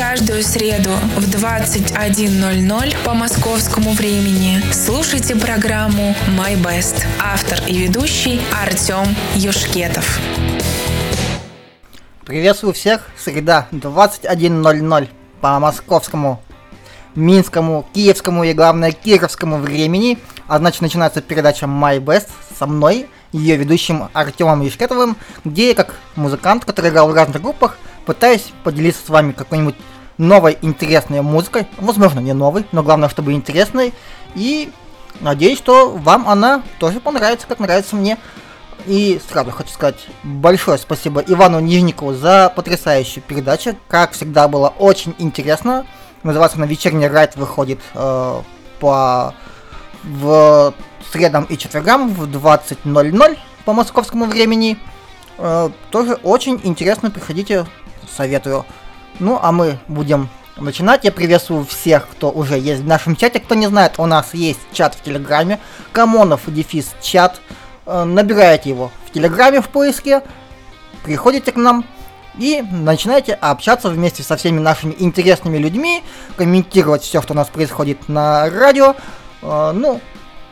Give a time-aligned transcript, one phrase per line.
[0.00, 7.04] каждую среду в 21.00 по московскому времени слушайте программу «My Best».
[7.22, 10.18] Автор и ведущий Артем Юшкетов.
[12.24, 13.10] Приветствую всех.
[13.18, 15.08] Среда 21.00
[15.42, 16.40] по московскому,
[17.14, 20.18] минскому, киевскому и, главное, кировскому времени.
[20.48, 22.28] А значит, начинается передача My Best
[22.58, 27.76] со мной, ее ведущим Артемом Юшкетовым, где я, как музыкант, который играл в разных группах,
[28.06, 29.76] пытаюсь поделиться с вами какой-нибудь
[30.18, 31.66] новой интересной музыкой.
[31.78, 33.92] Возможно, не новой, но главное, чтобы интересной.
[34.34, 34.70] И
[35.20, 38.18] надеюсь, что вам она тоже понравится, как нравится мне.
[38.86, 43.76] И сразу хочу сказать большое спасибо Ивану Нижникову за потрясающую передачу.
[43.88, 45.86] Как всегда, было очень интересно.
[46.22, 48.42] Называется она «Вечерний райд» выходит э,
[48.78, 49.34] по
[50.02, 50.74] в
[51.12, 54.78] средам и четвергам в 20.00 по московскому времени.
[55.38, 57.66] Э, тоже очень интересно, приходите,
[58.14, 58.64] советую.
[59.18, 61.04] Ну, а мы будем начинать.
[61.04, 63.40] Я приветствую всех, кто уже есть в нашем чате.
[63.40, 65.58] Кто не знает, у нас есть чат в Телеграме.
[65.92, 67.40] Камонов дефис чат.
[67.86, 70.22] Э, набираете его в Телеграме в поиске.
[71.02, 71.84] Приходите к нам
[72.38, 76.02] и начинаете общаться вместе со всеми нашими интересными людьми,
[76.36, 78.94] комментировать все, что у нас происходит на радио.
[79.42, 80.00] Э, ну,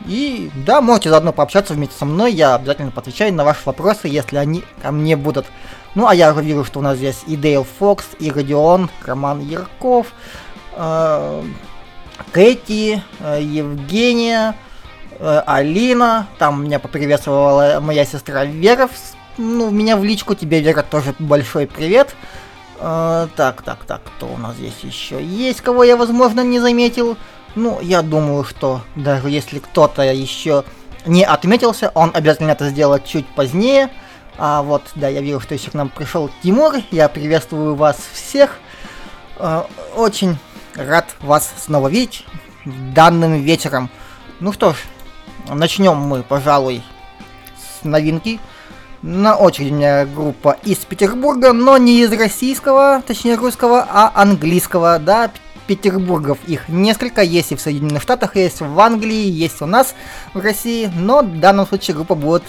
[0.07, 4.37] и да, можете заодно пообщаться вместе со мной, я обязательно отвечаю на ваши вопросы, если
[4.37, 5.47] они ко мне будут.
[5.95, 9.41] Ну, а я уже вижу, что у нас здесь и Дейл Фокс, и Родион, Роман
[9.41, 10.09] Ярков,
[10.77, 11.43] э,
[12.33, 14.55] Кэти, э, Евгения,
[15.19, 18.89] э, Алина, там меня поприветствовала моя сестра Вера,
[19.39, 22.15] ну, меня в личку, тебе, Вера, тоже большой привет.
[22.79, 27.17] Так, так, так, кто у нас здесь еще есть, кого я, возможно, не заметил?
[27.55, 30.65] Ну, я думаю, что даже если кто-то еще
[31.07, 33.91] не отметился, он обязательно это сделает чуть позднее.
[34.37, 36.75] А вот, да, я вижу, что еще к нам пришел Тимур.
[36.91, 38.59] Я приветствую вас всех.
[39.39, 39.65] Э,
[39.97, 40.37] очень
[40.77, 42.25] рад вас снова видеть
[42.65, 43.91] данным вечером.
[44.41, 44.77] Ну что ж,
[45.49, 46.83] начнем мы, пожалуй,
[47.57, 48.39] с новинки.
[49.03, 54.99] На очереди у меня группа из Петербурга, но не из российского, точнее русского, а английского,
[54.99, 55.31] да,
[55.69, 56.39] Петербургов.
[56.47, 59.95] Их несколько, есть и в Соединенных Штатах, есть в Англии, есть у нас
[60.35, 62.43] в России, но в данном случае группа будет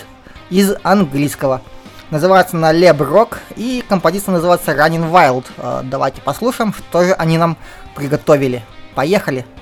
[0.49, 1.61] из английского.
[2.09, 5.45] Называется она Lab Rock и композиция называется Running Wild.
[5.57, 7.57] Э, давайте послушаем, что же они нам
[7.93, 8.63] приготовили.
[8.95, 9.45] Поехали!
[9.45, 9.58] Вы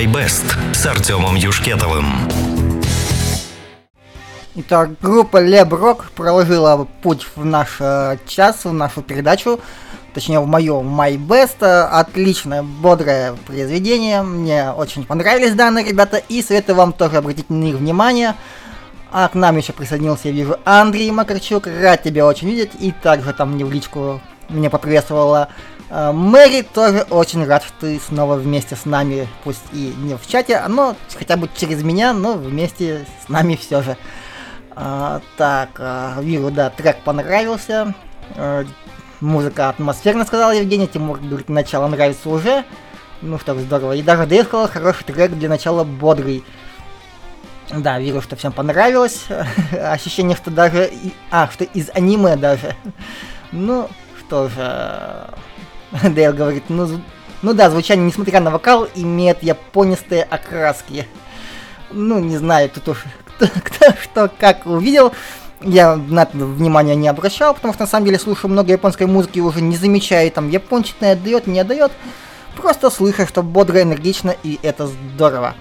[0.00, 2.06] «My Best» с Артемом Юшкетовым.
[4.54, 9.60] Итак, группа Леброк проложила путь в наш э, час, в нашу передачу,
[10.14, 11.62] точнее в мое My Best.
[11.62, 14.22] Отличное, бодрое произведение.
[14.22, 18.36] Мне очень понравились данные ребята и советую вам тоже обратить на них внимание.
[19.12, 21.66] А к нам еще присоединился, я вижу, Андрей Макарчук.
[21.66, 22.70] Рад тебя очень видеть.
[22.80, 25.50] И также там мне в личку меня поприветствовала
[25.90, 26.62] Мэри.
[26.62, 29.28] Тоже очень рад, что ты снова вместе с нами.
[29.44, 33.82] Пусть и не в чате, но хотя бы через меня, но вместе с нами все
[33.82, 33.96] же.
[34.72, 37.94] А, так, а, вижу, да, трек понравился.
[38.36, 38.64] А,
[39.20, 40.86] музыка атмосферно, сказал Евгений.
[40.86, 42.64] Тимур говорит, начало нравится уже.
[43.22, 43.92] Ну что здорово.
[43.92, 46.44] И даже Дэйв сказал, хороший трек для начала бодрый.
[47.70, 49.26] Да, вижу, что всем понравилось.
[49.72, 50.90] Ощущение, что даже...
[51.30, 52.74] А, что из аниме даже.
[53.52, 53.90] Ну,
[54.20, 55.26] что же...
[56.02, 56.88] Дейл говорит, ну,
[57.42, 61.06] ну да, звучание, несмотря на вокал, имеет японистые окраски.
[61.90, 63.04] Ну, не знаю, тут уж
[63.38, 65.12] кто что как увидел.
[65.62, 69.38] Я на это внимания не обращал, потому что на самом деле слушаю много японской музыки
[69.38, 71.92] и уже не замечаю, там япончатное отдает, не отдает.
[72.56, 75.54] Просто слышу, что бодро, энергично, и это здорово.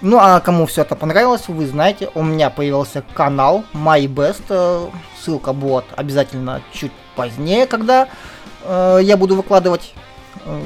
[0.00, 4.42] Ну а кому все это понравилось, вы знаете, у меня появился канал My Best.
[4.50, 4.88] Э,
[5.20, 8.08] ссылка будет обязательно чуть позднее, когда
[8.64, 9.94] э, я буду выкладывать
[10.44, 10.62] э,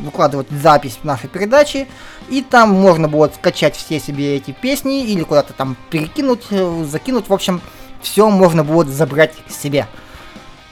[0.00, 1.86] выкладывать запись нашей передачи,
[2.28, 7.28] и там можно будет скачать все себе эти песни или куда-то там перекинуть, э, закинуть,
[7.28, 7.60] в общем,
[8.00, 9.86] все можно будет забрать себе.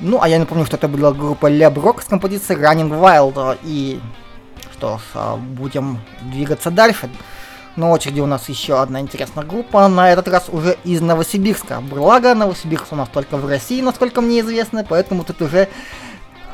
[0.00, 4.00] Ну, а я напомню, что это была группа Lab Rock с композицией Running Wild, и
[4.72, 7.10] что ж, а, будем двигаться дальше.
[7.76, 11.80] На очереди у нас еще одна интересная группа, на этот раз уже из Новосибирска.
[11.80, 15.68] Благо, Новосибирск у нас только в России, насколько мне известно, поэтому тут уже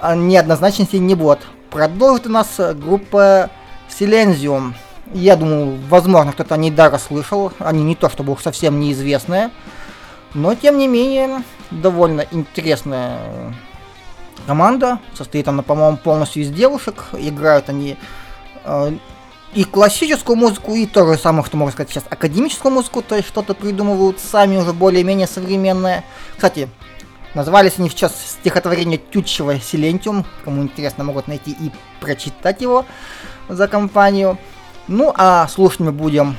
[0.00, 1.40] а, неоднозначности не будет
[1.76, 3.50] продолжит у нас э, группа
[3.90, 4.72] Silenzium.
[5.12, 7.52] Я думаю, возможно, кто-то о ней даже слышал.
[7.58, 9.50] Они не то чтобы уж совсем неизвестные.
[10.32, 13.18] Но, тем не менее, довольно интересная
[14.46, 15.00] команда.
[15.14, 17.04] Состоит она, по-моему, полностью из девушек.
[17.12, 17.99] Играют они
[18.64, 18.92] э,
[19.56, 23.26] и классическую музыку, и то же самое, что можно сказать сейчас, академическую музыку, то есть
[23.26, 26.04] что-то придумывают сами уже более-менее современное.
[26.34, 26.68] Кстати,
[27.34, 30.25] Назывались они сейчас стихотворение Тютчева «Силентиум».
[30.42, 31.70] Кому интересно, могут найти и
[32.00, 32.86] прочитать его
[33.46, 34.38] за компанию.
[34.88, 36.34] Ну, а слушать мы будем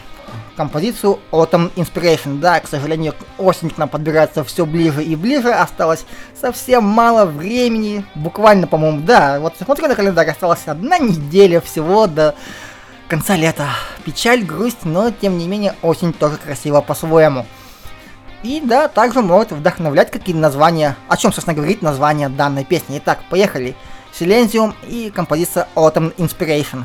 [0.56, 2.40] композицию Autumn Inspiration.
[2.40, 5.52] Да, к сожалению, осень к нам подбирается все ближе и ближе.
[5.52, 6.04] Осталось
[6.42, 8.04] совсем мало времени.
[8.16, 9.40] Буквально, по-моему, да.
[9.40, 12.34] Вот смотрю на календарь, осталась одна неделя всего до
[13.08, 13.70] конца лета.
[14.06, 17.46] Печаль, грусть, но тем не менее осень тоже красиво по-своему.
[18.44, 23.00] И да, также может вдохновлять какие названия, о чем, собственно, говорит название данной песни.
[23.00, 23.76] Итак, поехали.
[24.18, 26.84] Silenzium и композиция Autumn Inspiration.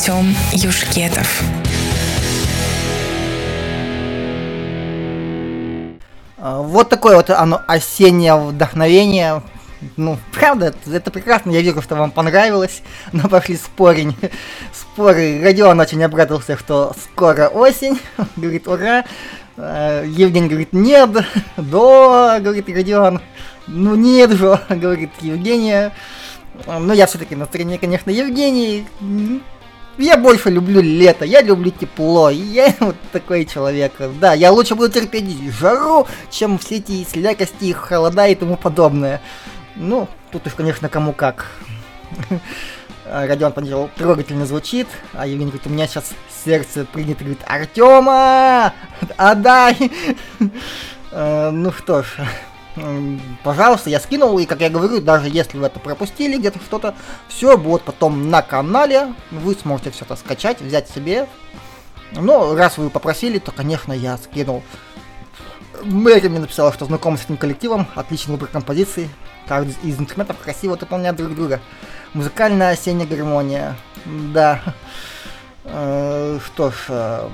[0.00, 1.42] Артем Юшкетов.
[6.38, 9.42] А, вот такое вот оно осеннее вдохновение.
[9.98, 12.80] Ну, правда, это, прекрасно, я вижу, что вам понравилось,
[13.12, 14.16] но пошли спорень.
[14.72, 15.42] Споры.
[15.44, 18.00] Родион очень обрадовался, что скоро осень.
[18.36, 19.04] Говорит, ура.
[19.58, 21.10] А, Евгений говорит, нет.
[21.58, 23.20] Да, говорит Родион.
[23.66, 25.92] Ну нет же, говорит Евгения.
[26.66, 28.86] Но я все-таки настроение, конечно, Евгений.
[30.00, 33.92] Я больше люблю лето, я люблю тепло, я вот такой человек.
[34.18, 39.20] Да, я лучше буду терпеть жару, чем все эти слякости, холода и тому подобное.
[39.76, 41.50] Ну, тут уж, конечно, кому как.
[43.04, 46.12] Родион Панчев трогательно звучит, а Евгений говорит, у меня сейчас
[46.44, 48.72] сердце принято, говорит, Артема,
[49.18, 49.76] отдай.
[51.10, 52.06] Э, ну что ж,
[53.44, 56.94] пожалуйста, я скинул, и, как я говорю, даже если вы это пропустили, где-то что-то,
[57.28, 61.26] все будет потом на канале, вы сможете все это скачать, взять себе.
[62.12, 64.62] Но раз вы попросили, то, конечно, я скинул.
[65.82, 69.08] Мэри мне написала, что знаком с этим коллективом, отличный выбор композиций,
[69.46, 71.60] каждый из инструментов красиво дополняет друг друга.
[72.12, 74.60] Музыкальная осенняя гармония, да.
[75.64, 77.28] Э, что ж, э,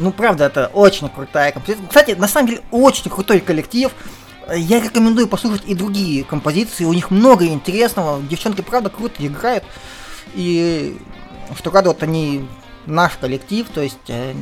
[0.00, 1.86] ну, правда, это очень крутая композиция.
[1.86, 3.92] Кстати, на самом деле, очень крутой коллектив.
[4.52, 6.84] Я рекомендую послушать и другие композиции.
[6.84, 8.22] У них много интересного.
[8.22, 9.62] Девчонки, правда, круто играют.
[10.34, 10.98] И
[11.56, 12.48] что радует, они
[12.86, 13.68] наш коллектив.
[13.68, 14.34] То есть, э,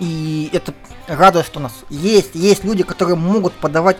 [0.00, 0.74] и это
[1.06, 3.96] радует, что у нас есть, есть люди, которые могут подавать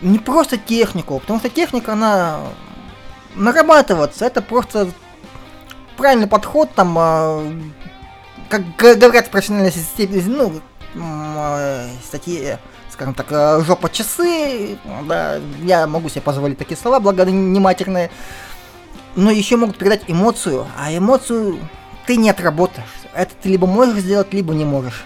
[0.00, 2.40] не просто технику, потому что техника, она
[3.36, 4.90] нарабатываться, это просто
[5.96, 7.46] правильный подход, там, а,
[8.48, 10.60] как говорят в профессиональной системе, ну,
[10.94, 12.56] э, статьи,
[12.90, 18.10] скажем так, э, жопа часы, да, я могу себе позволить такие слова, благо не матерные,
[19.16, 21.58] но еще могут передать эмоцию, а эмоцию
[22.06, 22.88] ты не отработаешь.
[23.14, 25.04] Это ты либо можешь сделать, либо не можешь.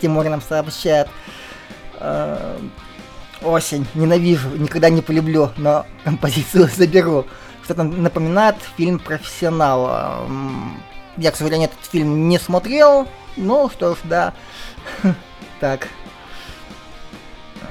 [0.00, 1.08] Тимур нам сообщает.
[1.98, 2.58] Э,
[3.42, 7.26] осень, ненавижу, никогда не полюблю, но композицию заберу.
[7.64, 10.26] Что-то напоминает фильм «Профессионал».
[11.16, 13.06] Я, к сожалению, этот фильм не смотрел.
[13.36, 14.34] Ну, что ж, да.
[15.60, 15.88] Так.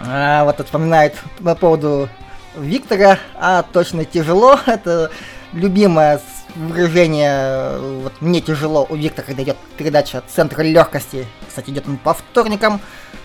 [0.07, 2.07] А, вот вспоминает по поводу
[2.55, 3.19] Виктора.
[3.36, 4.57] А, точно тяжело.
[4.65, 5.12] Это
[5.53, 6.21] любимое
[6.55, 7.77] выражение.
[8.01, 11.27] Вот мне тяжело у Виктора, когда идет передача Центра легкости.
[11.48, 12.79] Кстати, идет он по вторникам.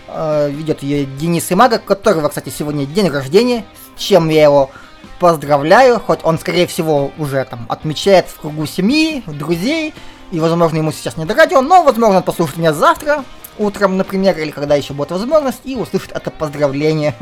[0.07, 3.65] Э, ведет ее Денис Имага, которого, кстати, сегодня день рождения.
[3.95, 4.71] С чем я его
[5.19, 9.93] поздравляю, хоть он, скорее всего, уже там отмечает в кругу семьи, друзей,
[10.31, 13.23] и, возможно, ему сейчас не до радио, но, возможно, он послушает меня завтра,
[13.57, 17.15] утром, например, или когда еще будет возможность, и услышит это поздравление.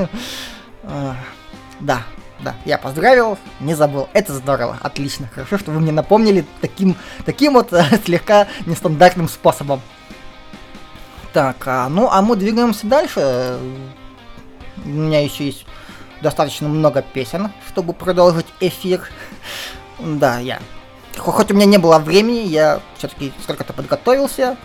[0.83, 1.15] А,
[1.79, 2.03] да,
[2.39, 4.09] да, я поздравил, не забыл.
[4.13, 5.29] Это здорово, отлично.
[5.33, 7.73] Хорошо, что вы мне напомнили таким, таким вот
[8.05, 9.81] слегка нестандартным способом.
[11.33, 13.59] Так, а, ну а мы двигаемся дальше.
[14.83, 15.65] У меня еще есть
[16.25, 19.07] достаточно много песен, чтобы продолжить эфир.
[19.99, 20.59] Да, я...
[21.17, 24.57] Хоть у меня не было времени, я все-таки сколько-то подготовился,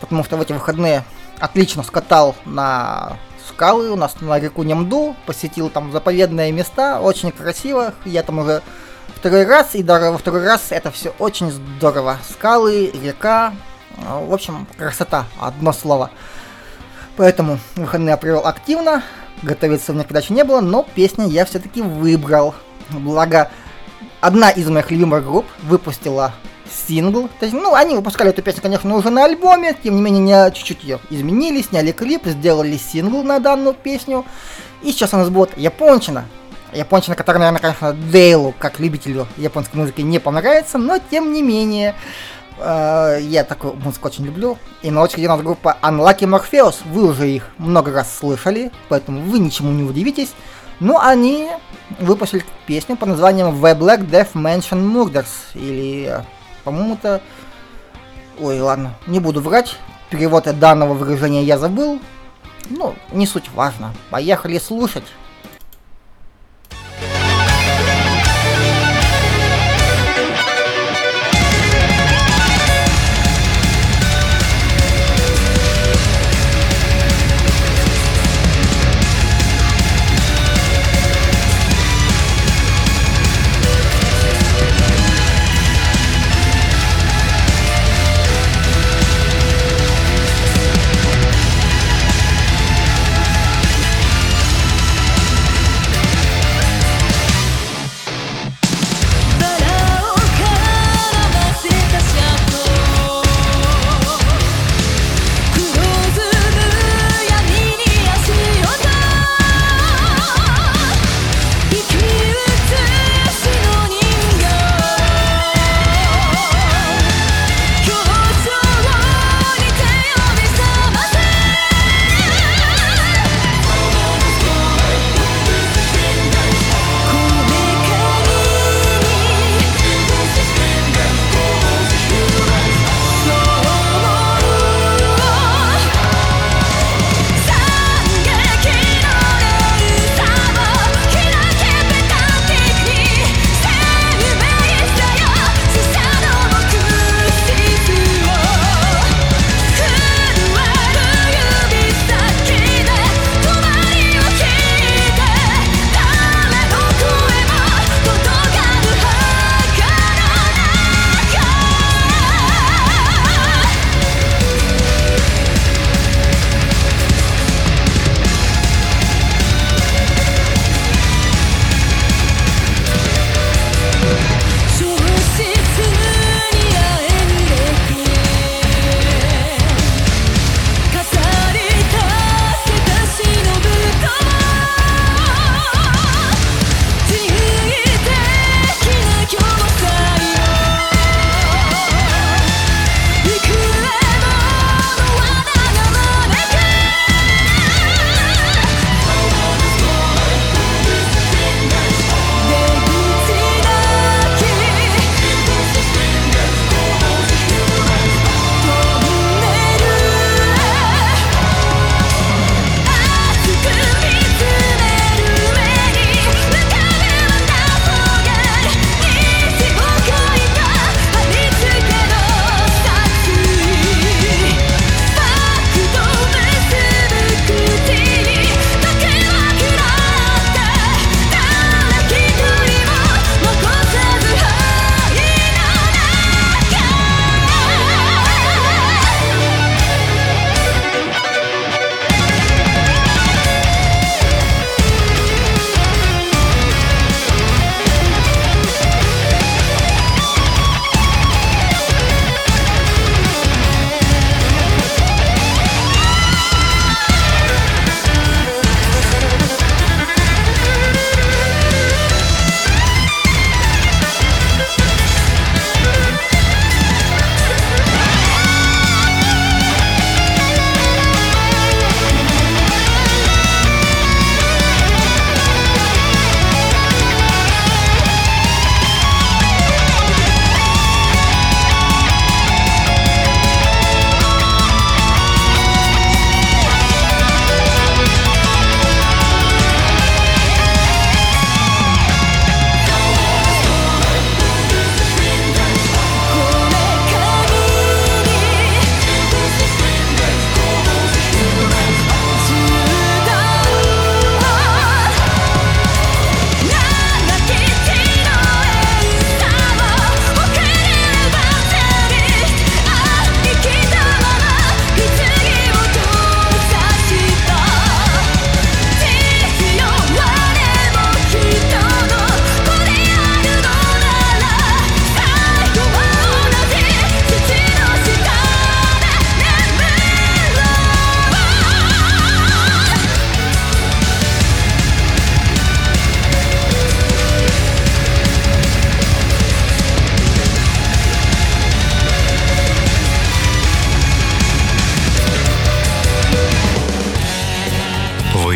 [0.00, 1.04] потому что в эти выходные
[1.40, 3.18] отлично скатал на
[3.48, 8.62] скалы, у нас на реку Немду, посетил там заповедные места, очень красиво, я там уже
[9.08, 12.18] второй раз, и даже во второй раз это все очень здорово.
[12.30, 13.52] Скалы, река,
[13.96, 16.10] в общем, красота, одно слово.
[17.16, 19.02] Поэтому выходные я провел активно,
[19.42, 22.54] готовиться у меня передачи не было, но песни я все-таки выбрал.
[22.90, 23.50] Благо,
[24.20, 26.34] одна из моих любимых групп выпустила
[26.88, 27.28] сингл.
[27.40, 30.54] То есть, ну, они выпускали эту песню, конечно, уже на альбоме, тем не менее, не
[30.54, 34.24] чуть-чуть ее изменили, сняли клип, сделали сингл на данную песню.
[34.82, 36.24] И сейчас у нас будет япончина.
[36.72, 41.94] Япончина, которая, наверное, конечно, Дейлу, как любителю японской музыки, не понравится, но тем не менее,
[42.58, 44.58] я такую музыку очень люблю.
[44.82, 46.76] И на очереди у нас группа Unlucky Morpheus.
[46.86, 50.32] Вы уже их много раз слышали, поэтому вы ничему не удивитесь.
[50.80, 51.48] Ну, они
[52.00, 55.28] выпустили песню под названием The Black Death Mansion Murders.
[55.54, 56.24] Или,
[56.64, 57.20] по-моему-то...
[58.40, 59.76] Ой, ладно, не буду врать.
[60.10, 62.00] Перевод данного выражения я забыл.
[62.68, 63.92] Ну, не суть важно.
[64.10, 65.04] Поехали слушать.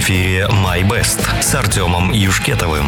[0.06, 2.86] Эфире «My Best» с Артемом Юшкетовым.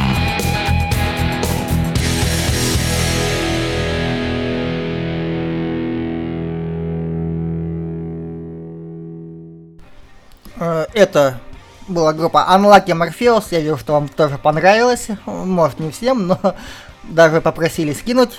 [10.60, 11.40] Э, Это
[11.88, 16.38] была группа Unlucky Morpheus, я вижу, что вам тоже понравилось, может не всем, но
[17.02, 18.38] даже попросили скинуть,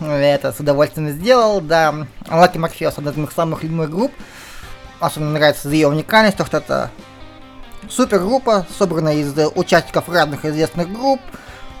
[0.00, 1.94] я это с удовольствием сделал, да,
[2.26, 4.12] Unlucky Morpheus одна из моих самых любимых групп,
[5.00, 6.90] особенно нравится за ее уникальность, то что это
[7.88, 11.20] супергруппа, собранная из участников разных известных групп,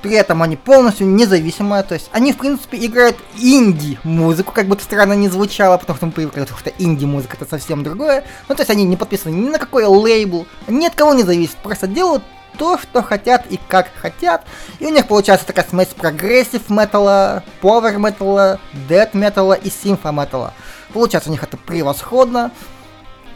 [0.02, 4.84] при этом они полностью независимые, то есть они, в принципе, играют инди-музыку, как бы это
[4.84, 8.24] странно не звучало, потому что мы привыкли, что инди-музыка это совсем другое.
[8.48, 11.56] Ну, то есть они не подписаны ни на какой лейбл, ни от кого не зависит,
[11.56, 12.22] просто делают
[12.56, 14.44] то, что хотят и как хотят.
[14.78, 20.54] И у них получается такая смесь progressive металла, power металла, death металла и симфа металла.
[20.92, 22.50] Получается у них это превосходно.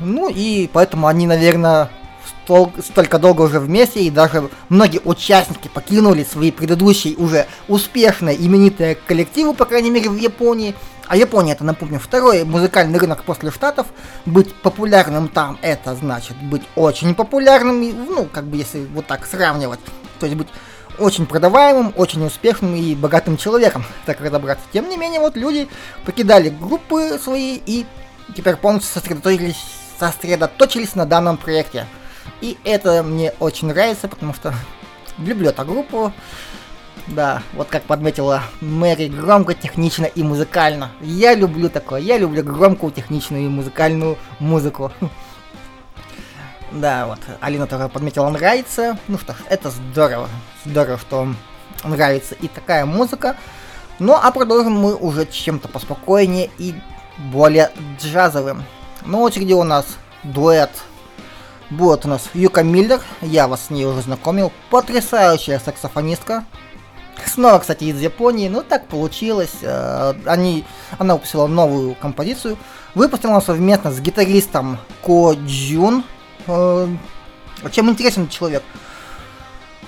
[0.01, 1.91] Ну и поэтому они, наверное,
[2.45, 8.95] стол- столько долго уже вместе, и даже многие участники покинули свои предыдущие уже успешные именитые
[8.95, 10.75] коллективы, по крайней мере в Японии.
[11.09, 13.87] А Япония, это, напомню, второй музыкальный рынок после Штатов.
[14.25, 19.81] Быть популярным там, это значит быть очень популярным, ну, как бы если вот так сравнивать.
[20.21, 20.49] То есть быть
[20.99, 24.65] очень продаваемым, очень успешным и богатым человеком, так разобраться.
[24.73, 25.69] Тем не менее, вот люди
[26.05, 27.85] покидали группы свои и
[28.37, 29.63] теперь полностью сосредоточились,
[29.99, 31.87] сосредоточились на данном проекте.
[32.41, 34.55] И это мне очень нравится, потому что
[35.19, 36.13] люблю эту группу.
[37.09, 40.93] Да, вот как подметила Мэри, громко, технично и музыкально.
[41.01, 44.93] Я люблю такое, я люблю громкую, техничную и музыкальную музыку.
[46.73, 48.99] Да, вот, Алина тоже подметила, нравится.
[49.07, 50.27] Ну что ж, это здорово.
[50.65, 51.29] Здорово, что
[51.85, 53.37] нравится и такая музыка.
[53.99, 56.75] Ну, а продолжим мы уже чем-то поспокойнее и
[57.31, 58.65] более джазовым.
[59.05, 59.87] На очереди у нас
[60.23, 60.71] дуэт.
[61.73, 64.53] Будет у нас Юка Миллер, я вас с ней уже знакомил.
[64.69, 66.45] Потрясающая саксофонистка.
[67.25, 69.55] Снова, кстати, из Японии, ну так получилось.
[69.63, 70.67] Э, Они,
[70.99, 72.59] она выпустила новую композицию.
[72.95, 76.05] Выпустила она совместно с гитаристом Ко Джун.
[76.47, 76.89] Э,
[77.71, 78.63] Чем интересен человек?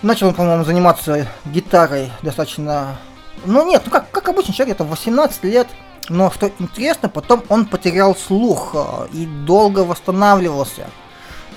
[0.00, 2.96] Начал он, по-моему, заниматься гитарой достаточно...
[3.44, 5.68] Ну нет, ну как, как обычно, человек где-то 18 лет.
[6.08, 10.86] Но что интересно, потом он потерял слух э, и долго восстанавливался.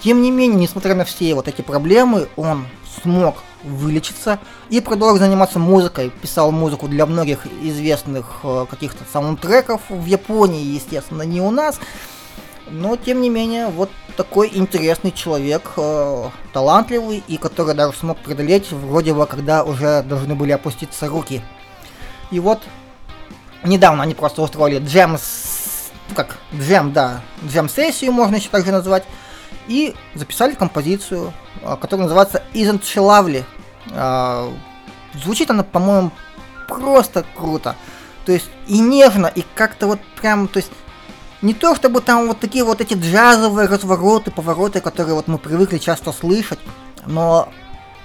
[0.02, 2.68] Тем не менее, несмотря на все вот эти проблемы, он
[3.02, 6.12] смог вылечиться и продолжил заниматься музыкой.
[6.22, 11.80] Писал музыку для многих известных э, каких-то саундтреков в Японии, естественно, не у нас.
[12.70, 18.72] Но, тем не менее, вот такой интересный человек, э, талантливый, и который даже смог преодолеть,
[18.72, 21.42] вроде бы, когда уже должны были опуститься руки.
[22.30, 22.62] И вот,
[23.64, 25.18] недавно они просто устроили джем,
[26.14, 29.06] как, джем, да, джем-сессию можно еще также назвать,
[29.68, 33.44] и записали композицию, а, которая называется Isn't She Lovely.
[35.24, 36.12] Звучит она, по-моему,
[36.68, 37.76] просто круто.
[38.26, 40.72] То есть и нежно, и как-то вот прям, то есть
[41.42, 45.78] не то чтобы там вот такие вот эти джазовые развороты, повороты, которые вот мы привыкли
[45.78, 46.60] часто слышать,
[47.06, 47.50] но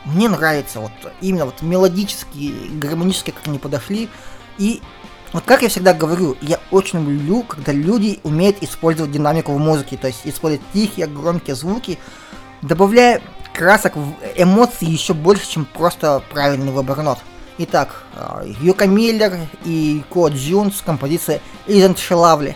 [0.04, 4.08] мне нравится вот именно вот мелодически, гармонически, как они подошли.
[4.58, 4.82] И
[5.32, 9.96] вот как я всегда говорю, я очень люблю, когда люди умеют использовать динамику в музыке,
[9.96, 11.98] то есть использовать тихие, громкие звуки,
[12.60, 13.22] добавляя
[13.54, 17.18] красок, в эмоции еще больше, чем просто правильный выбор нот.
[17.58, 22.54] Итак, э, Юка Миллер и Ко Джун с композицией Isn't She Lovely.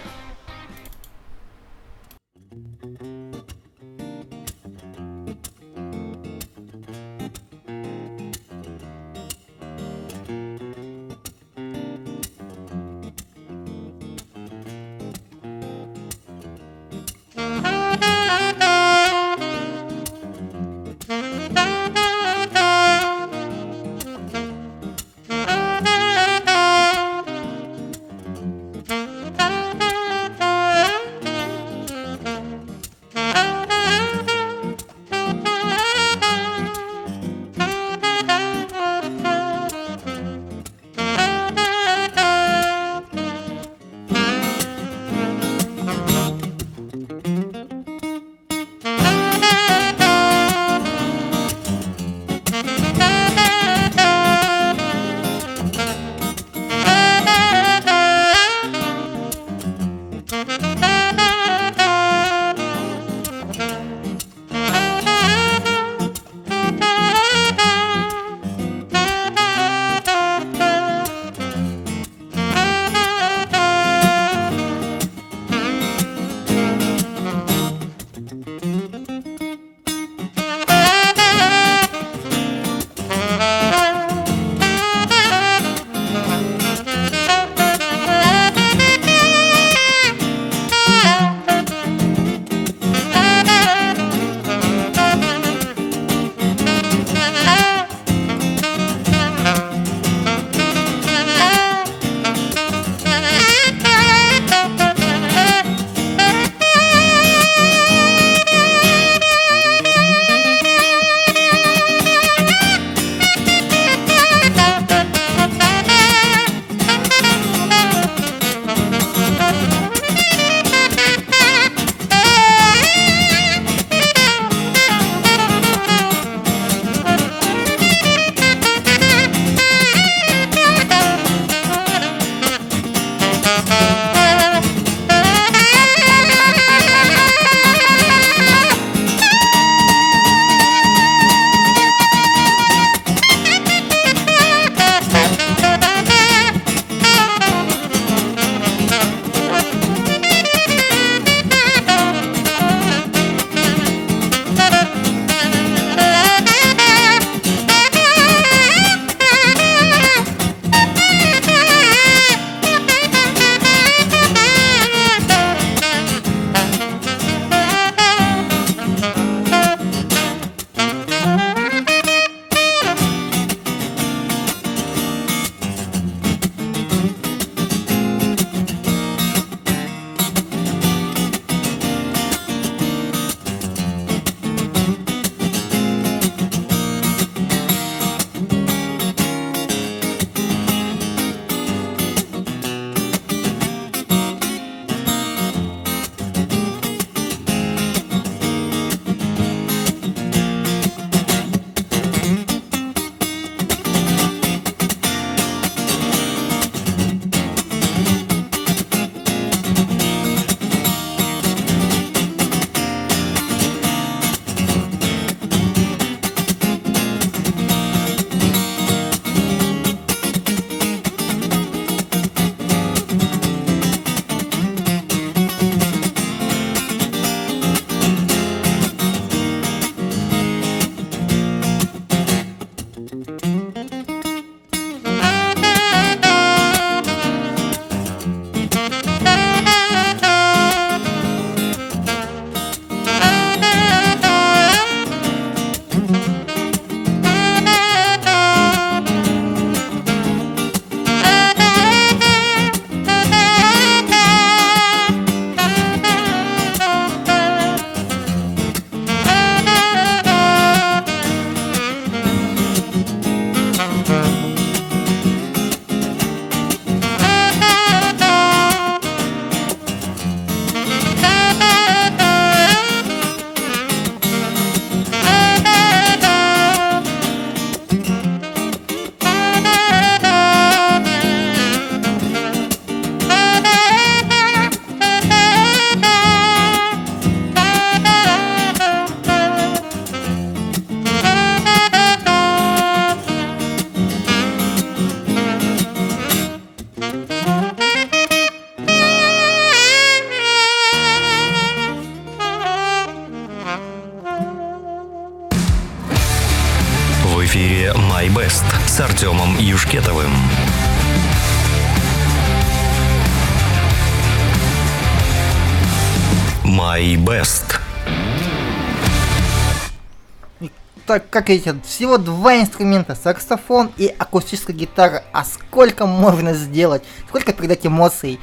[321.20, 327.86] Как эти всего два инструмента, саксофон и акустическая гитара, а сколько можно сделать, сколько передать
[327.86, 328.40] эмоций.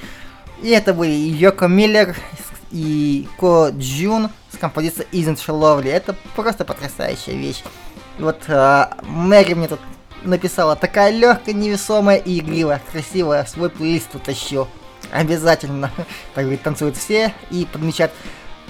[0.62, 2.16] И это были Йоко Миллер
[2.72, 5.90] и Ко Джун с композицией Isn't She Lovely.
[5.90, 7.64] Это просто потрясающая вещь.
[8.20, 9.80] Вот а, Мэри мне тут
[10.24, 14.68] написала, такая легкая, невесомая и игривая, красивая, свой плейлист утащу.
[15.12, 15.92] Обязательно.
[16.34, 18.12] Так говорит, танцуют все и подмечают.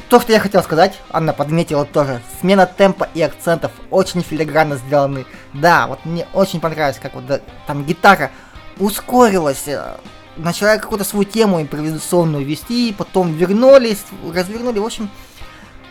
[0.10, 2.22] То, что я хотел сказать, Анна подметила тоже.
[2.40, 5.26] Смена темпа и акцентов очень филигранно сделаны.
[5.54, 8.32] Да, вот мне очень понравилось, как вот да, там гитара
[8.78, 9.98] ускорилась, э,
[10.38, 14.04] начала какую-то свою тему импровизационную вести, потом вернулись,
[14.34, 15.10] развернули, в общем,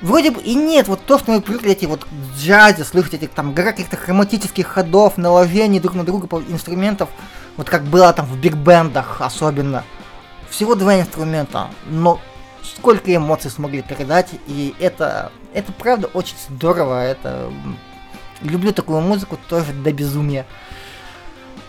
[0.01, 3.55] вроде бы и нет, вот то, что мы привыкли эти вот джазе, слышать этих там
[3.55, 7.09] гора каких-то хроматических ходов, наложений друг на друга по инструментов,
[7.57, 9.85] вот как было там в биг-бендах особенно.
[10.51, 12.21] Всего два инструмента, но
[12.63, 17.53] сколько эмоций смогли передать, и это, это правда очень здорово, это...
[18.41, 20.47] Люблю такую музыку тоже до безумия.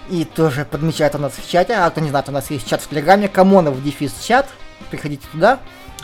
[0.10, 2.82] И тоже подмечают у нас в чате, а кто не знает, у нас есть чат
[2.82, 4.49] в Телеграме, Камонов дефис чат,
[4.89, 5.60] приходите туда,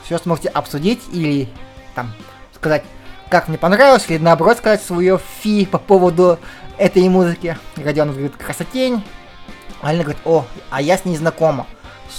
[0.06, 1.50] все сможете обсудить или
[1.96, 2.14] там
[2.54, 2.84] сказать,
[3.30, 6.40] как мне понравилось, или наоборот сказать свое фи по поводу
[6.78, 7.58] этой музыки.
[7.76, 9.04] Родион говорит, красотень.
[9.82, 11.68] Алина говорит, о, а я с ней знакома.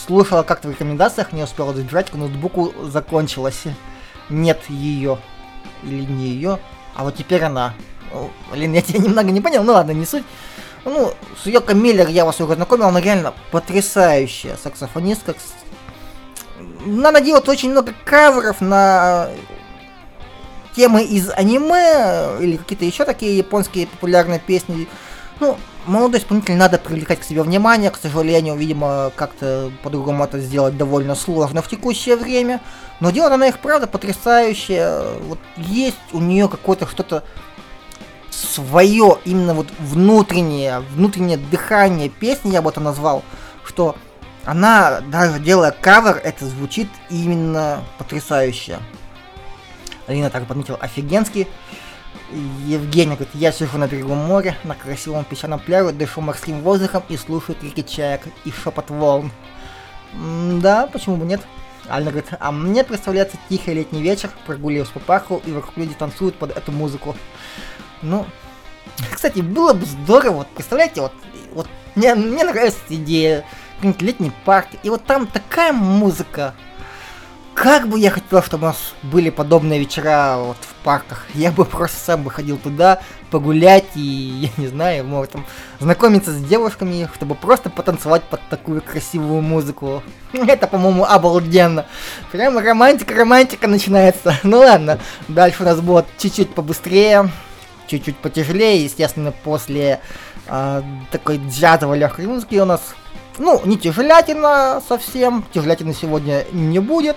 [0.06, 3.64] Слушала как-то в рекомендациях, не успела добежать, к ноутбуку закончилась.
[4.28, 5.18] Нет ее.
[5.82, 6.58] Или не ее.
[6.94, 7.74] А вот теперь она.
[8.50, 10.24] Блин, я тебя немного не понял, ну ладно, не суть.
[10.84, 15.34] Ну, с Йоко Миллер я вас уже знакомил, она реально потрясающая саксофонистка.
[16.86, 19.28] Надо делать очень много каверов на
[20.74, 24.88] темы из аниме или какие-то еще такие японские популярные песни.
[25.40, 30.76] Ну, молодой исполнитель надо привлекать к себе внимание, к сожалению, видимо, как-то по-другому это сделать
[30.76, 32.60] довольно сложно в текущее время.
[33.00, 35.18] Но делает она их, правда, потрясающее.
[35.26, 37.24] Вот есть у нее какое-то что-то
[38.30, 43.22] свое, именно вот внутреннее, внутреннее дыхание песни, я бы это назвал,
[43.64, 43.96] что
[44.44, 48.78] она, даже делая кавер, это звучит именно потрясающе.
[50.06, 51.46] Алина так подметила офигенский.
[52.66, 57.16] Евгений говорит, я сижу на берегу моря, на красивом песчаном пляже, дышу морским воздухом и
[57.16, 59.30] слушаю крики чаек и шепот волн.
[60.14, 61.40] М да, почему бы нет?
[61.88, 66.36] Алина говорит, а мне представляется тихий летний вечер, прогуливаюсь по парку и вокруг люди танцуют
[66.36, 67.16] под эту музыку.
[68.02, 68.26] Ну,
[69.12, 71.12] кстати, было бы здорово, вот представляете, вот,
[71.52, 73.44] вот мне, мне нравится идея,
[73.76, 76.54] какой-нибудь летний парк, и вот там такая музыка,
[77.54, 81.26] как бы я хотел, чтобы у нас были подобные вечера вот в парках.
[81.34, 84.00] Я бы просто сам бы ходил туда погулять и,
[84.56, 85.46] я не знаю, может там
[85.78, 90.02] знакомиться с девушками, чтобы просто потанцевать под такую красивую музыку.
[90.32, 91.86] Это, по-моему, обалденно.
[92.32, 94.34] Прямо романтика, романтика начинается.
[94.42, 97.30] Ну ладно, дальше у нас будет чуть-чуть побыстрее,
[97.86, 98.82] чуть-чуть потяжелее.
[98.82, 100.00] Естественно, после
[100.48, 102.80] э, такой джазовой легкой музыки у нас
[103.40, 107.16] ну, не тяжелятина совсем, тяжелятины сегодня не будет.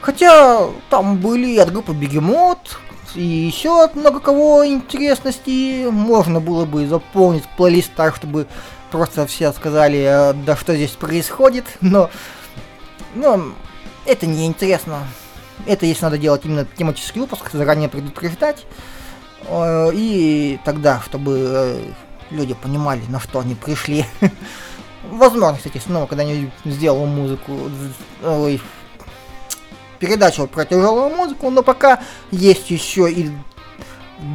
[0.00, 2.78] Хотя там были от группы Бегемот
[3.14, 5.90] и еще от много кого интересностей.
[5.90, 8.46] Можно было бы заполнить плейлист так, чтобы
[8.90, 12.08] просто все сказали, э, да что здесь происходит, но,
[13.14, 13.52] но
[14.06, 15.00] это не интересно.
[15.66, 18.64] Это если надо делать именно тематический выпуск, заранее предупреждать.
[19.42, 21.80] Э, и тогда, чтобы э,
[22.30, 24.06] люди понимали, на что они пришли.
[25.10, 27.52] Возможно, кстати, снова когда-нибудь сделал музыку,
[28.22, 28.60] ой,
[29.98, 33.30] передачу про тяжелую музыку, но пока есть еще и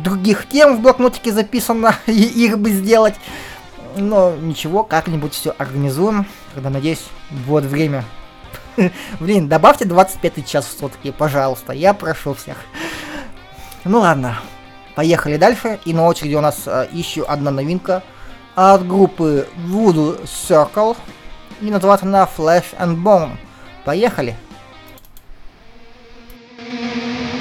[0.04, 3.16] других тем в блокнотике записано, и их бы сделать.
[3.96, 8.04] Но ничего, как-нибудь все организуем, когда, надеюсь, будет время.
[9.20, 12.58] Блин, добавьте 25 час в сутки, пожалуйста, я прошу всех.
[13.84, 14.40] Ну ладно,
[14.96, 15.80] поехали дальше.
[15.86, 18.02] И на очереди у нас а, еще одна новинка
[18.56, 20.98] от группы Voodoo Circle.
[21.62, 23.38] И называется она Flash and Bone.
[23.86, 24.36] Поехали!
[26.58, 27.33] Everybody's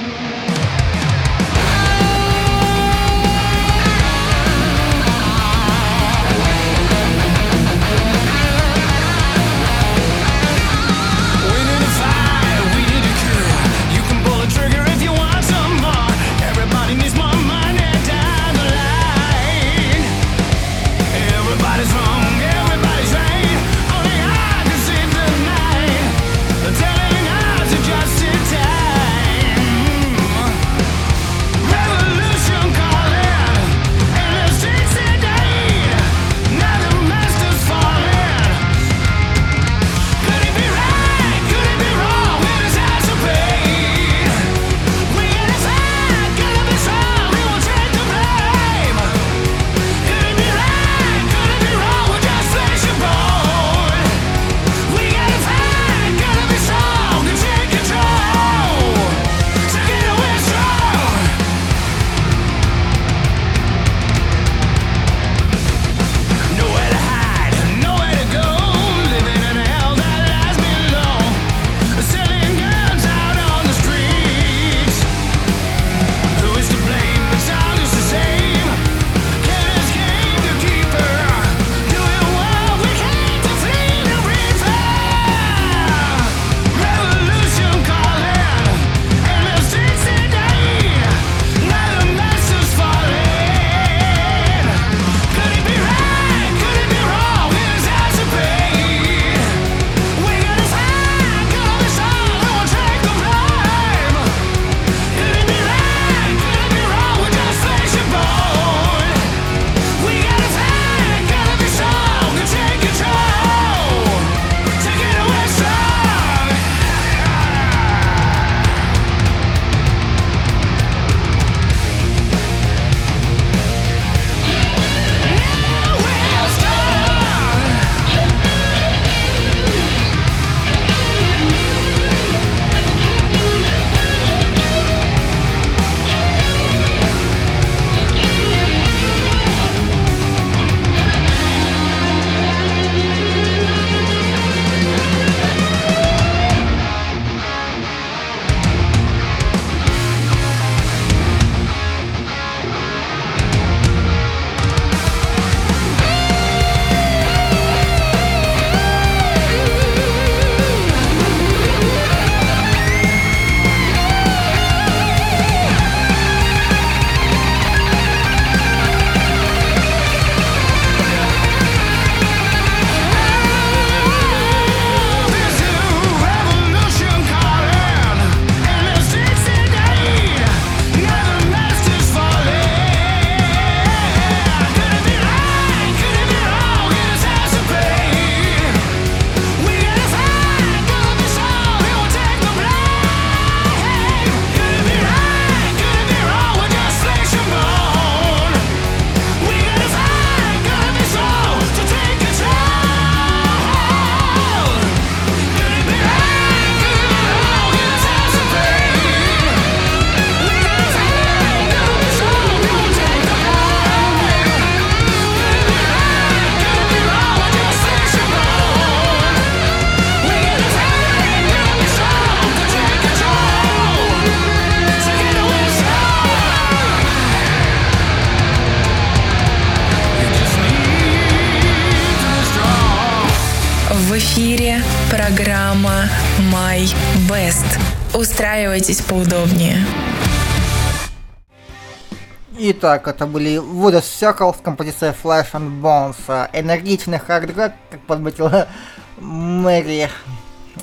[242.83, 246.51] Итак, это были Woods Circle с композицией Flash and Bones.
[246.53, 248.67] Энергичный хард-рок, как подметила
[249.19, 250.11] Мэри.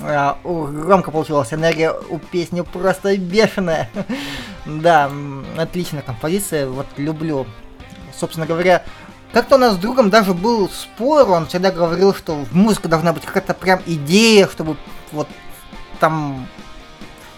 [0.00, 3.90] А, громко получилось, энергия у песни просто бешеная.
[4.64, 5.10] да,
[5.58, 7.46] отличная композиция, вот люблю.
[8.18, 8.82] Собственно говоря,
[9.34, 13.26] как-то у нас с другом даже был спор, он всегда говорил, что музыка должна быть
[13.26, 14.78] какая-то прям идея, чтобы
[15.12, 15.28] вот
[15.98, 16.48] там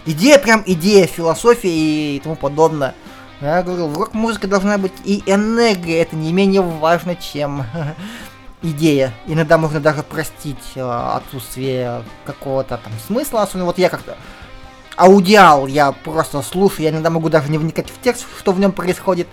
[0.07, 2.95] идея прям идея, философия и тому подобное.
[3.43, 7.65] Я говорил, в рок-музыке должна быть и энергия, это не менее важно, чем
[8.63, 9.13] идея.
[9.27, 14.17] Иногда можно даже простить э, отсутствие какого-то там смысла, особенно вот я как-то
[14.97, 18.71] аудиал, я просто слушаю, я иногда могу даже не вникать в текст, что в нем
[18.71, 19.27] происходит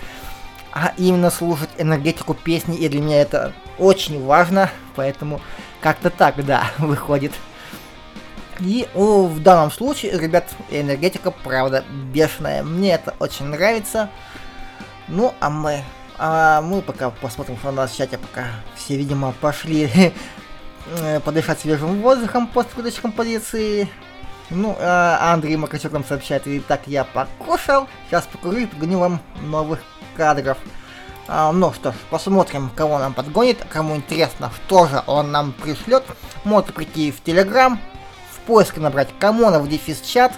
[0.71, 5.41] а именно слушать энергетику песни, и для меня это очень важно, поэтому
[5.81, 7.33] как-то так, да, выходит.
[8.59, 11.83] И о, в данном случае, ребят, энергетика, правда,
[12.13, 12.63] бешеная.
[12.63, 14.09] Мне это очень нравится.
[15.07, 15.83] Ну, а мы...
[16.17, 20.13] А мы пока посмотрим, что у нас в чате, пока все, видимо, пошли
[21.23, 23.87] подышать свежим воздухом после выдачи композиции.
[24.49, 29.21] Ну, а Андрей Макачук нам сообщает, и так я покушал, сейчас покурю и подгоню вам
[29.41, 29.79] новых
[30.17, 30.57] кадров.
[31.27, 36.03] А, ну что ж, посмотрим, кого нам подгонит, кому интересно, что же он нам пришлет.
[36.43, 37.79] Можете прийти в Телеграм,
[38.49, 40.33] поиске набрать Камонов дефис чат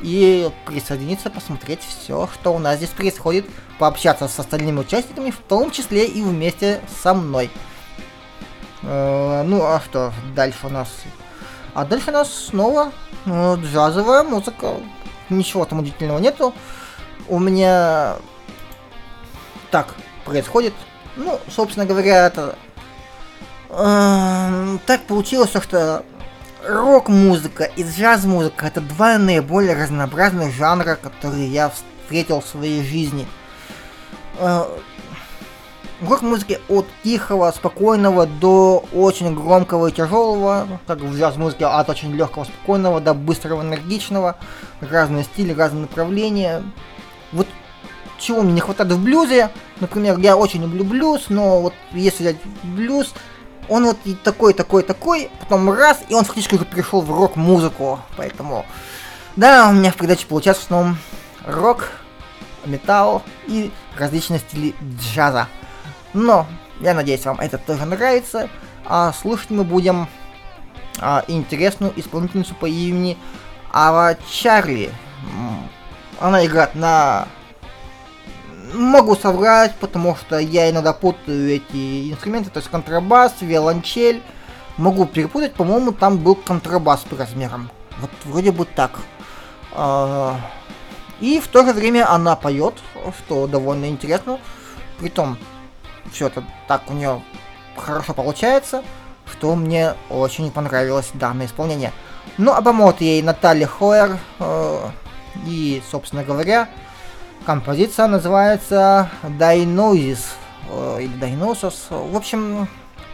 [0.00, 3.44] и присоединиться, посмотреть все, что у нас здесь происходит,
[3.78, 7.50] пообщаться с остальными участниками, в том числе и вместе со мной.
[8.82, 10.88] Э, ну а что, дальше у нас...
[11.74, 12.92] А дальше у нас снова
[13.26, 14.76] э, джазовая музыка.
[15.28, 16.54] Ничего там удивительного нету.
[17.28, 18.16] У меня
[19.70, 19.94] так
[20.24, 20.72] происходит.
[21.16, 22.56] Ну, собственно говоря, это...
[23.68, 26.04] Э, так получилось, что
[26.66, 33.26] рок-музыка и джаз-музыка это два наиболее разнообразных жанра, которые я встретил в своей жизни.
[34.38, 34.64] Э,
[36.00, 42.44] рок-музыки от тихого, спокойного до очень громкого и тяжелого, как в джаз-музыке от очень легкого,
[42.44, 44.36] спокойного до быстрого, энергичного,
[44.80, 46.62] разные стили, разные направления.
[47.32, 47.46] Вот
[48.18, 49.50] чего мне не хватает в блюзе.
[49.80, 53.14] Например, я очень люблю блюз, но вот если взять блюз,
[53.70, 58.00] он вот такой, такой, такой, потом раз, и он фактически уже перешел в рок-музыку.
[58.16, 58.66] Поэтому,
[59.36, 60.98] да, у меня в передаче получается в основном
[61.46, 61.88] рок,
[62.66, 65.46] металл и различные стили джаза.
[66.12, 66.46] Но,
[66.80, 68.50] я надеюсь, вам это тоже нравится.
[68.84, 70.08] А слушать мы будем
[70.98, 73.16] а, интересную исполнительницу по имени
[73.72, 74.90] Ава Чарли.
[76.18, 77.28] Она играет на
[78.72, 84.22] Могу соврать, потому что я иногда путаю эти инструменты, то есть контрабас, виолончель.
[84.76, 87.70] Могу перепутать, по-моему, там был контрабас по размерам.
[88.00, 88.92] Вот вроде бы так.
[89.72, 90.36] А,
[91.20, 92.74] и в то же время она поет,
[93.18, 94.38] что довольно интересно.
[94.98, 95.36] Притом,
[96.12, 97.22] все это так у нее
[97.76, 98.82] хорошо получается,
[99.30, 101.92] что мне очень понравилось данное исполнение.
[102.38, 104.18] Ну, а помогут ей Наталья Хойер.
[104.38, 104.88] Э,
[105.46, 106.68] и, собственно говоря,
[107.50, 110.20] Композиция называется Diagnosis
[110.70, 111.74] э, или Diagnosis.
[111.90, 112.68] В общем,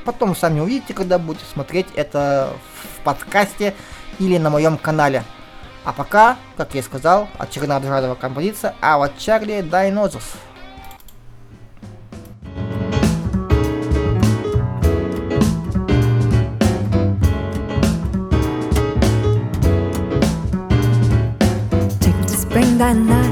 [0.05, 2.51] потом сами увидите, когда будете смотреть это
[2.99, 3.75] в подкасте
[4.19, 5.25] или на моем канале.
[5.87, 10.25] А пока, как я и сказал, очередная джазовая композиция А вот Чарли Diagnosis.
[22.29, 23.26] Spring diagnosis,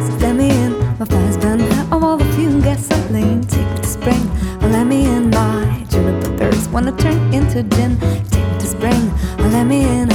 [7.56, 7.98] into gin.
[8.30, 9.12] Take to spring,
[9.52, 10.08] let me in.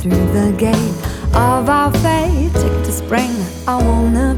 [0.00, 0.94] Through the gate
[1.34, 2.52] of our fate.
[2.54, 3.30] Take to spring,
[3.66, 4.34] I wanna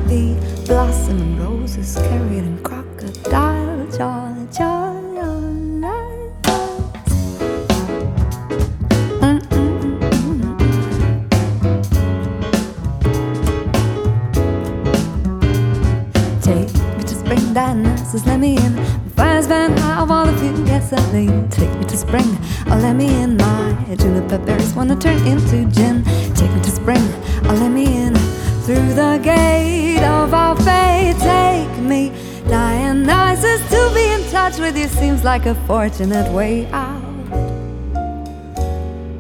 [35.49, 37.03] a fortunate way out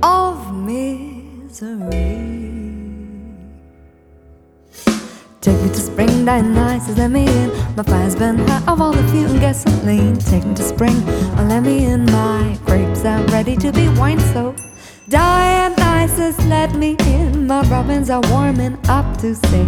[0.03, 2.21] of misery.
[5.41, 7.49] Take me to spring, Dionysus, let me in.
[7.77, 10.19] My fire's been hot of all the fuel gasoline.
[10.19, 11.03] Take me to spring,
[11.39, 12.05] oh, let me in.
[12.07, 14.55] My grapes are ready to be wine, so
[15.09, 16.39] Dionysus.
[16.45, 17.47] let me in.
[17.47, 19.68] My robins are warming up to sing.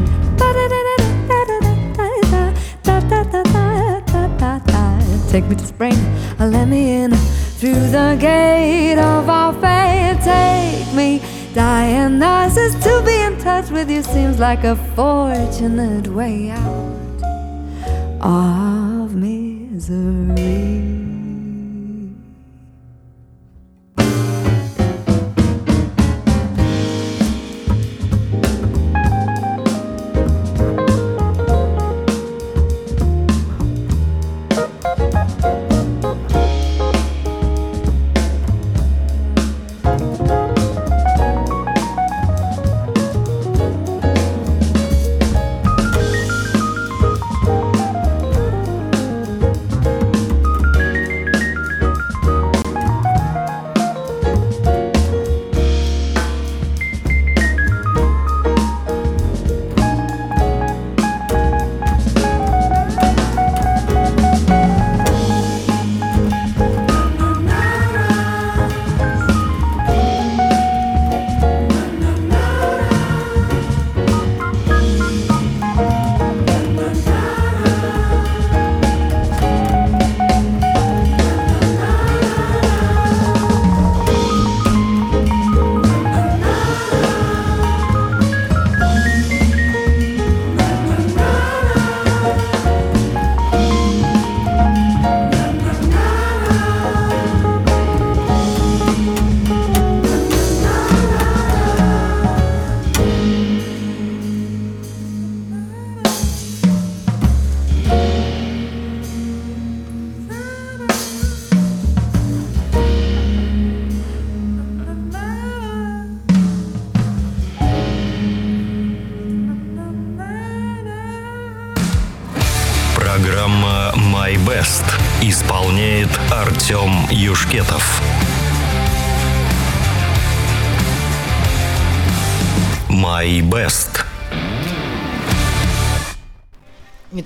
[13.81, 17.23] With you seems like a fortunate way out.
[18.21, 18.80] Of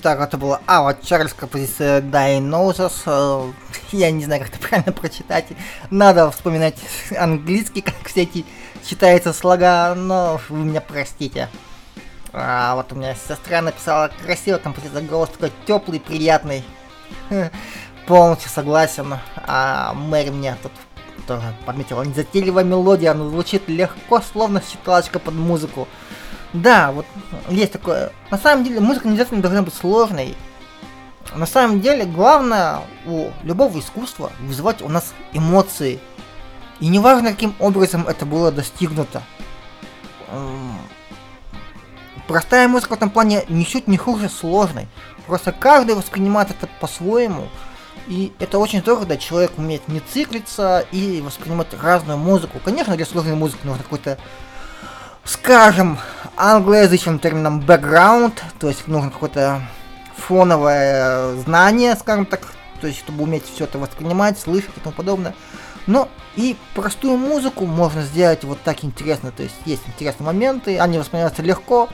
[0.04, 2.92] Итак, это была а вот Чарльз композиция Diagnosis.
[3.06, 3.50] Э,
[3.90, 5.46] Я не знаю, как это правильно прочитать.
[5.88, 6.76] Надо вспоминать
[7.16, 8.44] английский, как все эти
[8.86, 11.48] читаются слога, но вы меня простите.
[12.34, 16.64] А вот у меня сестра написала красиво композиция, голос такой теплый, приятный.
[18.06, 19.18] Полностью согласен.
[19.46, 20.72] А Мэри мне тут
[21.26, 25.88] тоже подметила незатейливая мелодия, она звучит легко, словно считалочка под музыку.
[26.54, 27.04] Да, вот
[27.50, 28.12] есть такое.
[28.30, 30.34] На самом деле музыка не обязательно должна быть сложной.
[31.34, 36.00] На самом деле главное у любого искусства вызывать у нас эмоции.
[36.80, 39.22] И неважно каким образом это было достигнуто.
[42.28, 44.86] Простая музыка в этом плане ничуть не хуже сложной.
[45.26, 47.48] Просто каждый воспринимает это по-своему.
[48.06, 52.60] И это очень здорово, когда человек умеет не циклиться и воспринимать разную музыку.
[52.64, 54.18] Конечно, для сложной музыки нужно какой-то,
[55.24, 55.98] скажем,
[56.36, 59.62] англоязычным термином background, то есть нужно какое-то
[60.16, 62.40] фоновое знание, скажем так,
[62.80, 65.34] то есть чтобы уметь все это воспринимать, слышать и тому подобное.
[65.86, 70.98] Но и простую музыку можно сделать вот так интересно, то есть есть интересные моменты, они
[70.98, 71.88] воспринимаются легко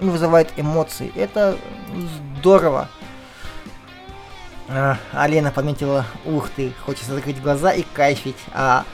[0.00, 1.12] и вызывают эмоции.
[1.14, 1.56] Это
[2.38, 2.88] здорово.
[4.68, 8.36] А, Алена подметила, ух ты, хочется закрыть глаза и кайфить.
[8.52, 8.84] А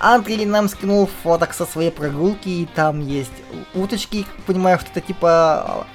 [0.00, 3.32] Андрей нам скинул фоток со своей прогулки, и там есть
[3.74, 5.86] уточки, понимаю, что-то типа а,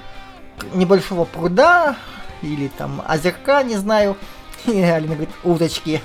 [0.74, 1.96] небольшого пруда,
[2.44, 4.16] или там озерка, не знаю.
[4.68, 6.02] И Алина говорит, уточки.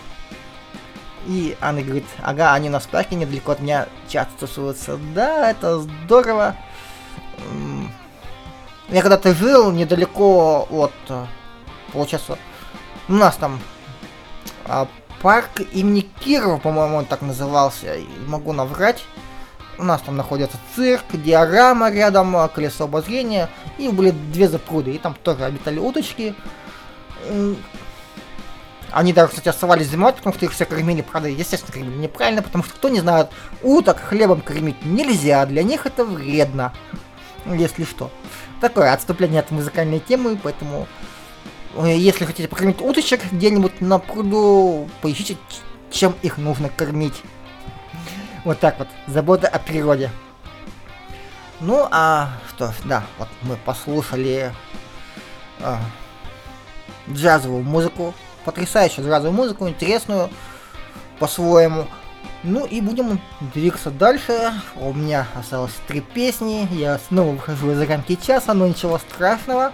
[1.26, 4.98] И Анна говорит, ага, они у нас в парке недалеко от меня часто тусуются.
[5.14, 6.57] Да, это здорово.
[8.88, 11.26] Я когда-то жил недалеко от, э,
[11.92, 12.38] получается,
[13.09, 13.61] у нас там
[14.64, 14.88] а,
[15.20, 17.96] парк имени Кирова, по-моему, он так назывался,
[18.26, 19.04] могу наврать.
[19.78, 23.48] У нас там находится цирк, диорама рядом, а, колесо обозрения,
[23.78, 26.34] и были две запруды, и там тоже обитали уточки.
[28.90, 32.64] Они даже, кстати, оставались зимой, потому что их все кормили, правда, естественно, кормили неправильно, потому
[32.64, 33.28] что, кто не знает,
[33.62, 36.72] уток хлебом кормить нельзя, для них это вредно,
[37.46, 38.10] если что.
[38.60, 40.88] Такое отступление от музыкальной темы, поэтому
[41.76, 45.36] если хотите покормить уточек где-нибудь на пруду, поищите,
[45.90, 47.22] чем их нужно кормить.
[48.44, 50.10] Вот так вот, забота о природе.
[51.60, 54.52] Ну, а что ж, да, вот мы послушали
[55.60, 55.78] а,
[57.10, 58.14] джазовую музыку,
[58.44, 60.30] потрясающую джазовую музыку, интересную
[61.18, 61.86] по-своему.
[62.42, 63.20] Ну и будем
[63.54, 64.54] двигаться дальше.
[64.76, 66.66] У меня осталось три песни.
[66.72, 69.72] Я снова выхожу из рамки часа, но ничего страшного.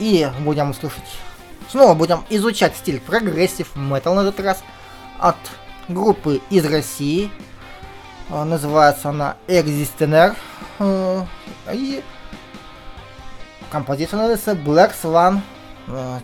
[0.00, 1.04] И будем слушать...
[1.68, 4.64] Снова будем изучать стиль progressive metal на этот раз.
[5.20, 5.36] От
[5.86, 7.30] группы из России.
[8.28, 10.34] Э, называется она Existener.
[10.80, 11.24] Э,
[11.72, 12.02] И
[13.70, 15.40] композиция называется Black Swan.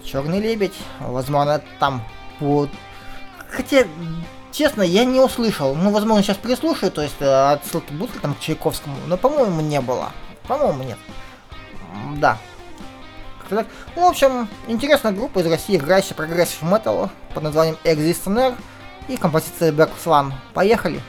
[0.04, 0.74] Черный лебедь.
[1.00, 2.02] Возможно, там
[2.38, 2.68] по...
[3.50, 3.84] Хотя,
[4.52, 5.74] честно, я не услышал.
[5.74, 9.80] Ну, возможно, сейчас переслушаю, то есть э, отсылки будут там к Чайковскому, но, по-моему, не
[9.80, 10.12] было.
[10.46, 10.98] По-моему, нет.
[12.16, 12.38] Да.
[13.48, 13.66] Как-то так.
[13.94, 18.56] Ну, в общем, интересная группа из России, играющая прогрессив метал под названием Existener
[19.06, 20.32] и композиция Black Swan.
[20.52, 21.00] Поехали!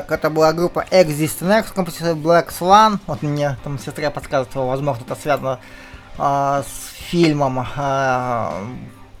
[0.00, 3.00] Итак, это была группа Existence с композицией Black Swan.
[3.06, 5.60] Вот мне там сестра подсказывает, что, возможно, это связано
[6.16, 8.62] а, с фильмом, а,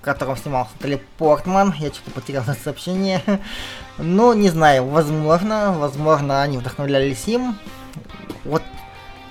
[0.00, 1.74] в котором снимался Натали Портман.
[1.78, 3.20] Я что-то потерял это сообщение.
[3.98, 7.58] ну, не знаю, возможно, возможно, они вдохновлялись им.
[8.46, 8.62] Вот,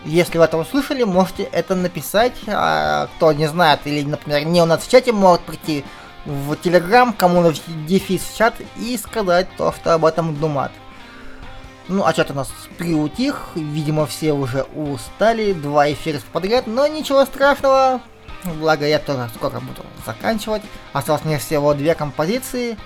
[0.06, 2.36] если вы это услышали, можете это написать.
[2.46, 5.84] А кто не знает, или, например, не у нас в чате, может прийти
[6.26, 7.52] в Телеграм, кому
[7.88, 10.72] дефис чат и сказать то, что об этом думают.
[11.90, 17.26] Ну, а чат у нас приутих, видимо, все уже устали, два эфира подряд, но ничего
[17.26, 18.02] страшного,
[18.60, 20.62] благо я тоже скоро буду заканчивать.
[20.94, 22.78] Осталось мне всего две композиции,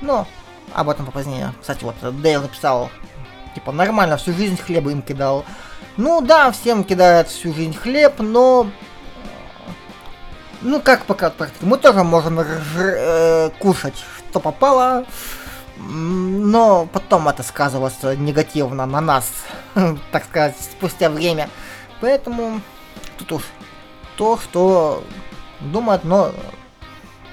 [0.00, 0.26] но
[0.74, 1.54] об этом попозднее.
[1.60, 2.90] Кстати, вот Дейл написал,
[3.54, 5.44] типа, нормально, всю жизнь хлеба им кидал.
[5.96, 8.68] Ну да, всем кидают всю жизнь хлеб, но...
[10.60, 13.94] Ну, как пока мы тоже можем э, кушать,
[14.28, 15.06] что попало,
[15.88, 19.30] но потом это сказывается негативно на нас,
[20.12, 21.48] так сказать, спустя время.
[22.00, 22.60] Поэтому
[23.18, 23.42] тут уж
[24.16, 25.02] то, что
[25.60, 26.32] думают, но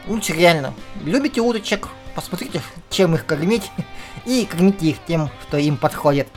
[0.07, 0.73] лучше реально.
[1.03, 3.71] Любите уточек, посмотрите, чем их кормить,
[4.25, 6.27] и кормите их тем, что им подходит.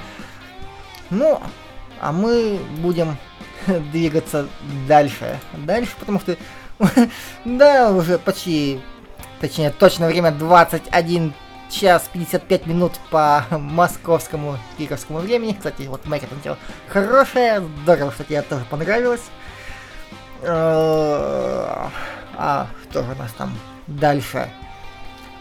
[1.11, 1.41] Ну,
[2.01, 3.17] а мы будем
[3.93, 4.49] двигаться
[4.89, 5.39] дальше.
[5.55, 6.37] Дальше, потому что,
[7.45, 8.81] да, уже почти,
[9.41, 11.35] точнее, точно время 21
[11.71, 15.53] час 55 минут по московскому киевскому времени.
[15.53, 16.59] Кстати, вот Мэри там делал
[16.89, 19.23] хорошая, здорово, что тебе тоже понравилось.
[20.43, 21.89] Э,
[22.37, 23.55] а что же у нас там
[23.87, 24.51] дальше?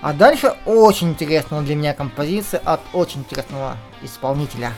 [0.02, 4.72] А дальше очень интересная для меня композиция от очень интересного исполнителя.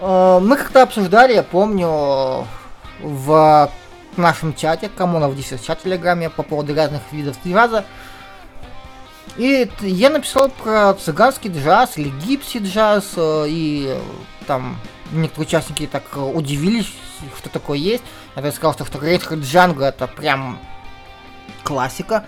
[0.00, 2.46] Э, мы как-то обсуждали, я помню,
[3.00, 3.70] в
[4.16, 7.84] нашем чате, кому на в чате Телеграме по поводу разных видов джаза,
[9.36, 13.98] и я написал про цыганский джаз или гипси джаз, э, и
[14.46, 14.78] там
[15.12, 16.92] некоторые участники так удивились,
[17.36, 18.02] что такое есть.
[18.36, 20.58] Я сказал, что, что ретро джанго это прям
[21.64, 22.26] классика.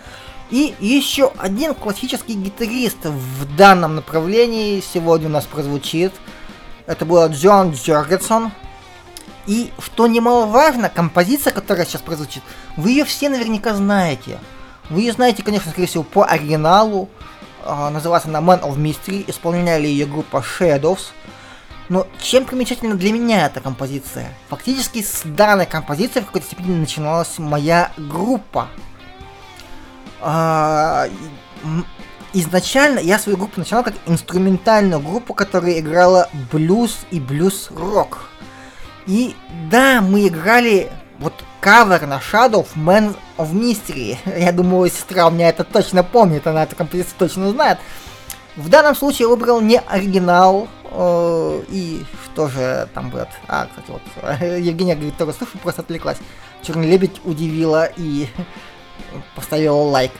[0.50, 6.12] И еще один классический гитарист в данном направлении сегодня у нас прозвучит.
[6.86, 8.50] Это был Джон Джоргетсон.
[9.46, 12.42] И что немаловажно, композиция, которая сейчас прозвучит,
[12.76, 14.38] вы ее все наверняка знаете.
[14.90, 17.08] Вы ее знаете, конечно, скорее всего, по оригиналу.
[17.64, 19.24] А, называется она Man of Mystery.
[19.28, 21.12] Исполняли ее группа Shadows.
[21.88, 24.32] Но чем примечательна для меня эта композиция?
[24.48, 28.68] Фактически с данной композиции в какой-то степени начиналась моя группа.
[30.20, 31.08] А,
[32.32, 38.28] изначально я свою группу начинал как инструментальную группу, которая играла блюз и блюз-рок.
[39.06, 39.34] И
[39.70, 44.16] да, мы играли вот кавер на Shadow of Man of Mystery.
[44.38, 47.78] Я думаю, сестра у меня это точно помнит, она эту композицию точно знает.
[48.56, 53.28] В данном случае выбрал не оригинал, э, и что же там будет?
[53.46, 54.02] А, кстати, вот,
[54.58, 56.18] Евгения говорит, только слушай, просто отвлеклась.
[56.62, 58.26] Черный лебедь удивила и
[59.36, 60.12] поставила лайк.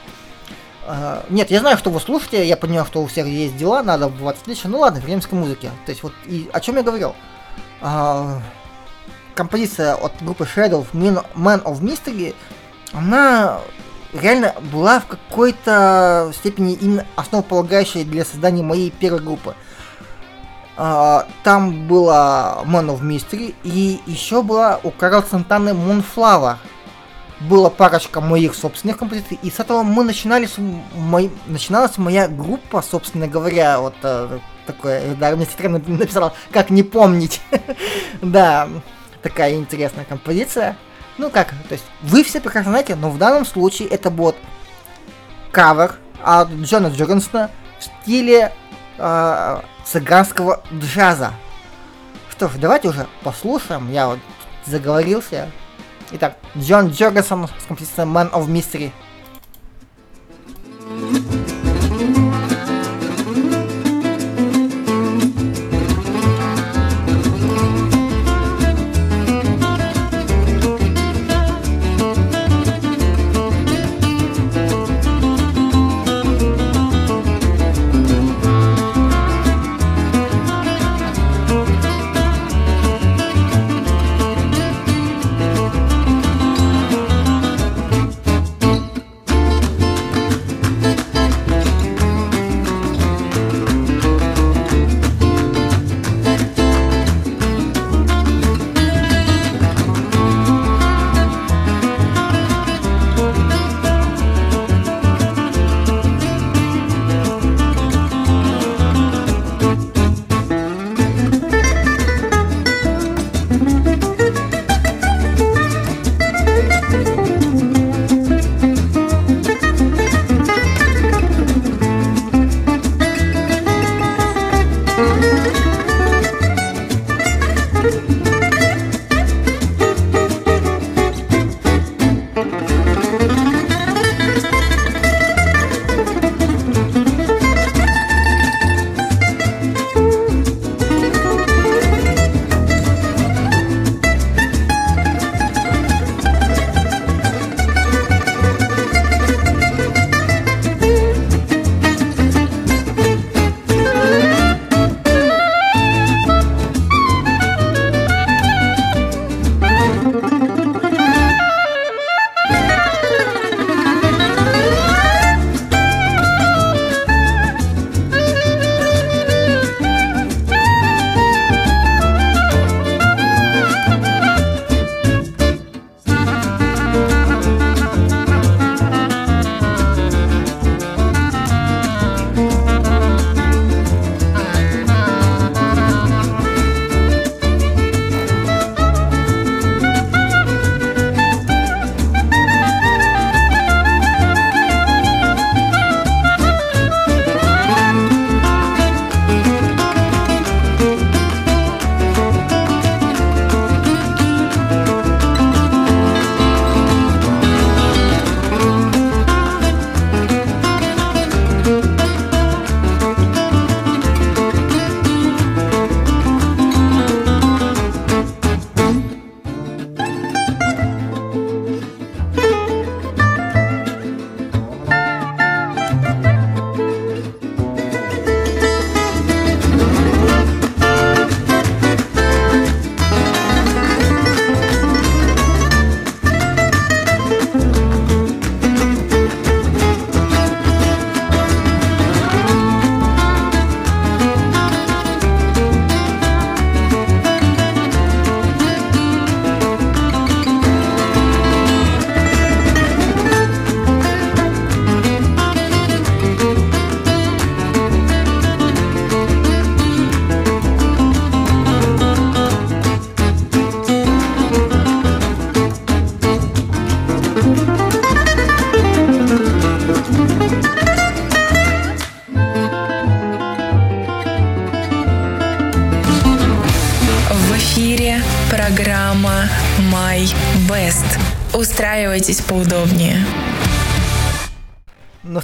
[0.87, 4.09] Uh, нет, я знаю, что вы слушаете, я понимаю, что у всех есть дела, надо
[4.09, 4.67] бывать встречи.
[4.67, 5.71] Ну ладно, вернемся к музыке.
[5.87, 7.15] То есть вот, и о чем я говорил?
[7.81, 8.41] Uh,
[9.35, 12.35] композиция от группы Shadow Man of Mystery,
[12.93, 13.61] она
[14.13, 19.55] реально была в какой-то степени именно основополагающей для создания моей первой группы.
[20.77, 26.57] Uh, там была Man of Mystery и еще была у Карл Сантаны Moonflower.
[27.41, 32.83] Была парочка моих собственных композиций, и с этого мы начинали, с мой, начиналась моя группа,
[32.83, 37.41] собственно говоря, вот uh, такое, да, мне сестра написала, как не помнить.
[38.23, 38.69] да,
[39.23, 40.77] такая интересная композиция.
[41.19, 44.37] Ну как, то есть вы все прекрасно знаете, но в данном случае это будет
[45.53, 48.53] кавер от Джона Джоргенсона в стиле
[48.99, 51.33] э, цыганского джаза.
[52.31, 53.91] Что ж, давайте уже послушаем.
[53.91, 54.19] Я вот
[54.67, 55.51] заговорился.
[56.13, 58.93] Итак, Джон Джоргенсон с композицией Man of Mystery.
[60.91, 61.40] My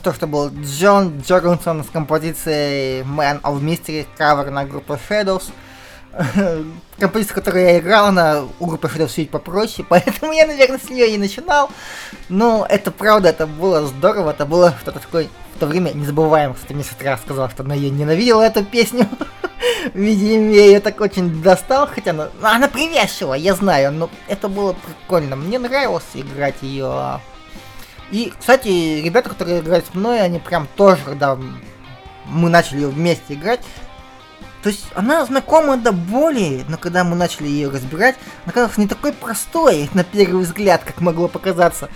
[0.07, 5.51] Что ж, это был Джон Джоргансон с композицией Man of Mystery, кавер на группу Shadows.
[7.01, 11.13] Композиция, которую я играл, она у группы Shadows чуть попроще, поэтому я, наверное, с нее
[11.13, 11.71] и начинал.
[12.29, 15.27] Но это правда, это было здорово, это было что-то такое
[15.57, 16.55] в то время незабываемо.
[16.55, 19.09] Кстати, мне сестра сказала, что она ее ненавидела, эту песню.
[19.93, 24.73] Видимо, я ее так очень достал, хотя она, она привязчива, я знаю, но это было
[24.73, 25.35] прикольно.
[25.35, 27.21] Мне нравилось играть ее.
[28.11, 31.37] И, кстати, ребята, которые играют со мной, они прям тоже, когда
[32.27, 33.61] мы начали вместе играть,
[34.63, 38.89] то есть она знакома до боли, но когда мы начали ее разбирать, она казалась не
[38.89, 41.89] такой простой, на первый взгляд, как могло показаться.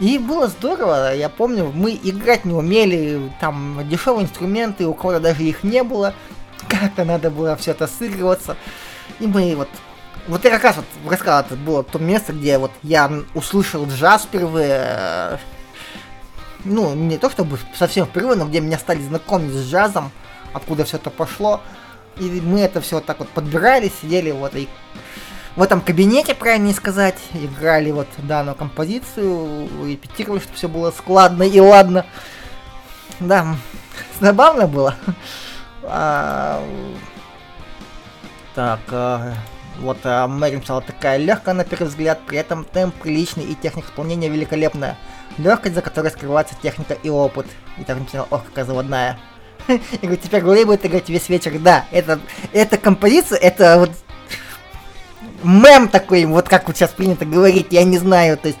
[0.00, 5.42] И было здорово, я помню, мы играть не умели, там дешевые инструменты, у кого-то даже
[5.42, 6.14] их не было,
[6.68, 8.56] как-то надо было все это сыгрываться.
[9.18, 9.68] И мы вот
[10.28, 14.24] вот я как раз вот рассказал, это было то место, где вот я услышал джаз
[14.24, 15.38] впервые.
[16.64, 20.10] Ну, не то чтобы совсем впервые, но где меня стали знакомить с джазом,
[20.52, 21.60] откуда все это пошло.
[22.18, 24.68] И мы это все вот так вот подбирали, сидели вот и
[25.56, 31.58] в этом кабинете, правильнее сказать, играли вот данную композицию, репетировали, чтобы все было складно и
[31.58, 32.06] ладно.
[33.18, 33.56] Да,
[34.20, 34.94] забавно было.
[35.82, 36.62] А,
[38.54, 39.34] так, а,
[39.78, 43.88] вот а, Мэри написала такая легкая на первый взгляд, при этом темп приличный и техника
[43.88, 44.96] исполнения великолепная.
[45.38, 47.46] Легкость, за которой скрывается техника и опыт.
[47.78, 49.18] И так написала, ох, какая заводная.
[49.68, 51.58] И говорит, теперь Глэй будет играть весь вечер.
[51.58, 52.20] Да, это,
[52.52, 53.90] эта композиция, это вот
[55.42, 58.60] мем такой, вот как вот сейчас принято говорить, я не знаю, то есть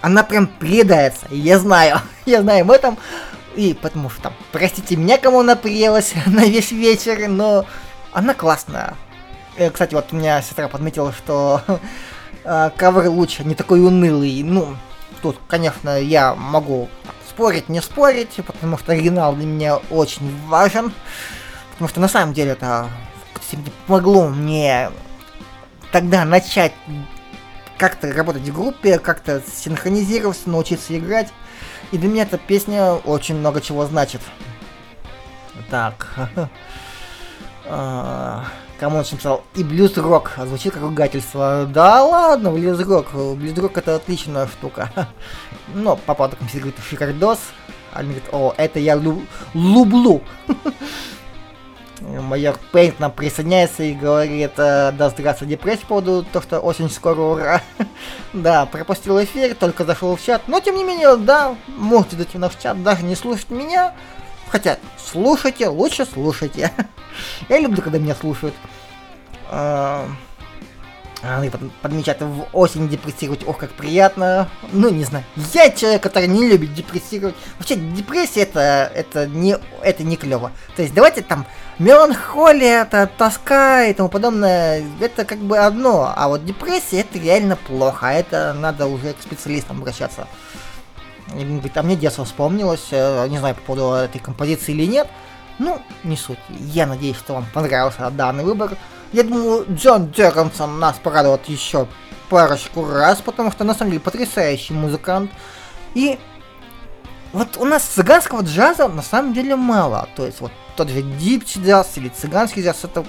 [0.00, 2.98] она прям приедается, я знаю, я знаю об этом,
[3.56, 7.66] и потому что простите меня, кому она приелась на весь вечер, но
[8.12, 8.94] она классная.
[9.58, 11.62] Э, кстати, вот у меня сестра подметила, что
[12.44, 14.42] э, кавер лучше, не такой унылый.
[14.44, 14.76] Ну,
[15.20, 16.88] тут, конечно, я могу
[17.28, 20.92] спорить, не спорить, потому что оригинал для меня очень важен.
[21.72, 22.88] Потому что на самом деле это
[23.86, 24.90] помогло мне
[25.90, 26.72] тогда начать
[27.78, 31.32] как-то работать в группе, как-то синхронизироваться, научиться играть.
[31.90, 34.20] И для меня эта песня очень много чего значит.
[35.68, 36.14] Так.
[38.78, 39.42] А, кому он написал?
[39.54, 40.32] И блюз-рок.
[40.46, 41.68] Звучит как ругательство.
[41.72, 43.12] Да ладно, блюз-рок.
[43.12, 44.90] Блюз-рок это отличная штука.
[45.74, 47.38] Но папа так говорит, шикардос.
[47.92, 50.22] А говорит, о, это я лю- люблю.
[52.00, 56.90] Майор Пейнт нам присоединяется и говорит, э, да здравствуй, депрессия по поводу того, что очень
[56.90, 57.62] скоро ура.
[58.32, 62.62] да, пропустил эфир, только зашел в чат, но тем не менее, да, можете зайти в
[62.62, 63.94] чат, даже не слушать меня,
[64.50, 66.72] хотя слушайте, лучше слушайте.
[67.48, 68.54] Я люблю, когда меня слушают.
[69.50, 70.08] А,
[71.22, 71.50] они
[71.82, 74.48] подмечают в осень депрессировать, ох, как приятно.
[74.72, 75.24] Ну, не знаю.
[75.52, 77.34] Я человек, который не любит депрессировать.
[77.58, 80.52] Вообще, депрессия это, это не, это не клево.
[80.76, 81.44] То есть, давайте там
[81.80, 86.12] меланхолия, это тоска и тому подобное, это как бы одно.
[86.14, 88.08] А вот депрессия это реально плохо.
[88.08, 90.28] А это надо уже к специалистам обращаться.
[91.32, 95.08] Говорит, а мне детство вспомнилось, э, не знаю по поводу этой композиции или нет.
[95.58, 96.38] Ну, не суть.
[96.48, 98.76] Я надеюсь, что вам понравился данный выбор.
[99.12, 101.86] Я думаю, Джон Джеркинсон нас порадует еще
[102.28, 105.30] парочку раз, потому что на самом деле потрясающий музыкант.
[105.94, 106.18] И
[107.32, 110.08] вот у нас цыганского джаза на самом деле мало.
[110.16, 113.04] То есть вот тот же дип джаз или цыганский джаз, это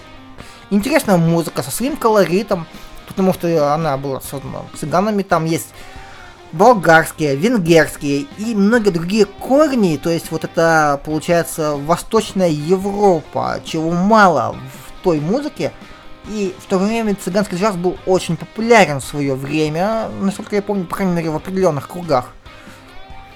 [0.70, 2.66] интересная музыка со своим колоритом,
[3.08, 5.70] потому что она была создана цыганами, там есть
[6.52, 14.56] болгарские, венгерские и многие другие корни, то есть вот это получается Восточная Европа, чего мало
[14.56, 15.72] в той музыке,
[16.28, 20.86] и в то время цыганский джаз был очень популярен в свое время, насколько я помню,
[20.86, 22.34] по крайней мере, в определенных кругах.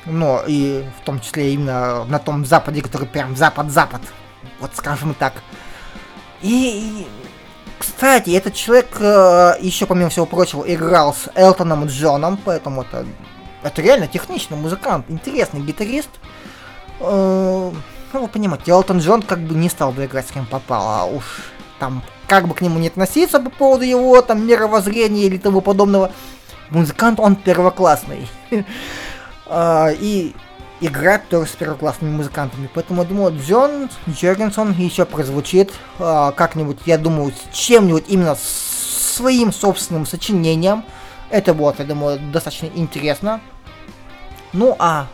[0.05, 4.01] Но и в том числе именно на том западе, который прям запад-запад,
[4.59, 5.33] вот скажем так.
[6.41, 7.07] И,
[7.83, 13.05] кстати, этот человек э, еще, помимо всего прочего, играл с Элтоном Джоном, поэтому это,
[13.61, 16.09] это реально техничный музыкант, интересный гитарист.
[17.01, 17.71] Э,
[18.13, 21.05] ну, вы понимаете, Элтон Джон как бы не стал бы играть с кем попало, а
[21.05, 21.25] уж
[21.77, 26.13] там как бы к нему не относиться по поводу его там мировоззрения или того подобного,
[26.69, 28.29] музыкант он первоклассный.
[29.45, 30.33] А, и
[30.85, 32.69] играть тоже с первоклассными музыкантами.
[32.73, 39.53] Поэтому я думаю, Джон Джергенсон еще прозвучит а, как-нибудь, я думаю, с чем-нибудь именно своим
[39.53, 40.83] собственным сочинением.
[41.29, 43.39] Это будет, я думаю, достаточно интересно.
[44.51, 45.07] Ну а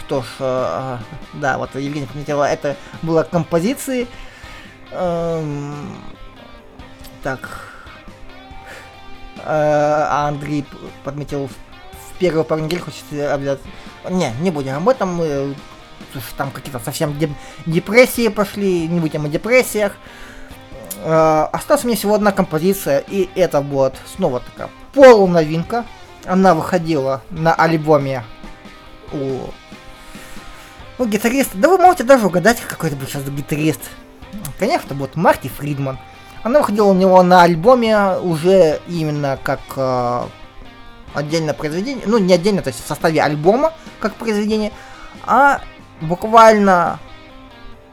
[0.00, 0.98] что ж, э,
[1.34, 4.06] да, вот Евгения пометила, это было композиции.
[4.90, 5.96] Эм,
[7.22, 7.70] так.
[9.46, 10.66] а Андрей
[11.04, 11.48] подметил
[12.24, 13.70] первую пару недель хочет обязательно...
[14.08, 15.54] Не, не будем об этом, мы
[16.38, 17.14] там какие-то совсем
[17.66, 19.92] депрессии пошли, не будем о депрессиях.
[21.02, 25.84] Э, осталась мне всего одна композиция, и это будет снова такая полуновинка.
[26.24, 28.24] Она выходила на альбоме
[29.12, 29.50] у
[30.96, 31.50] ну, гитарист.
[31.54, 33.82] Да вы можете даже угадать, какой это будет сейчас гитарист.
[34.58, 35.98] Конечно, будет Марти Фридман.
[36.42, 40.22] Она выходила у него на альбоме уже именно как э,
[41.14, 42.04] отдельное произведение.
[42.06, 44.72] Ну, не отдельно, то есть в составе альбома как произведение.
[45.26, 45.60] А
[46.00, 46.98] буквально,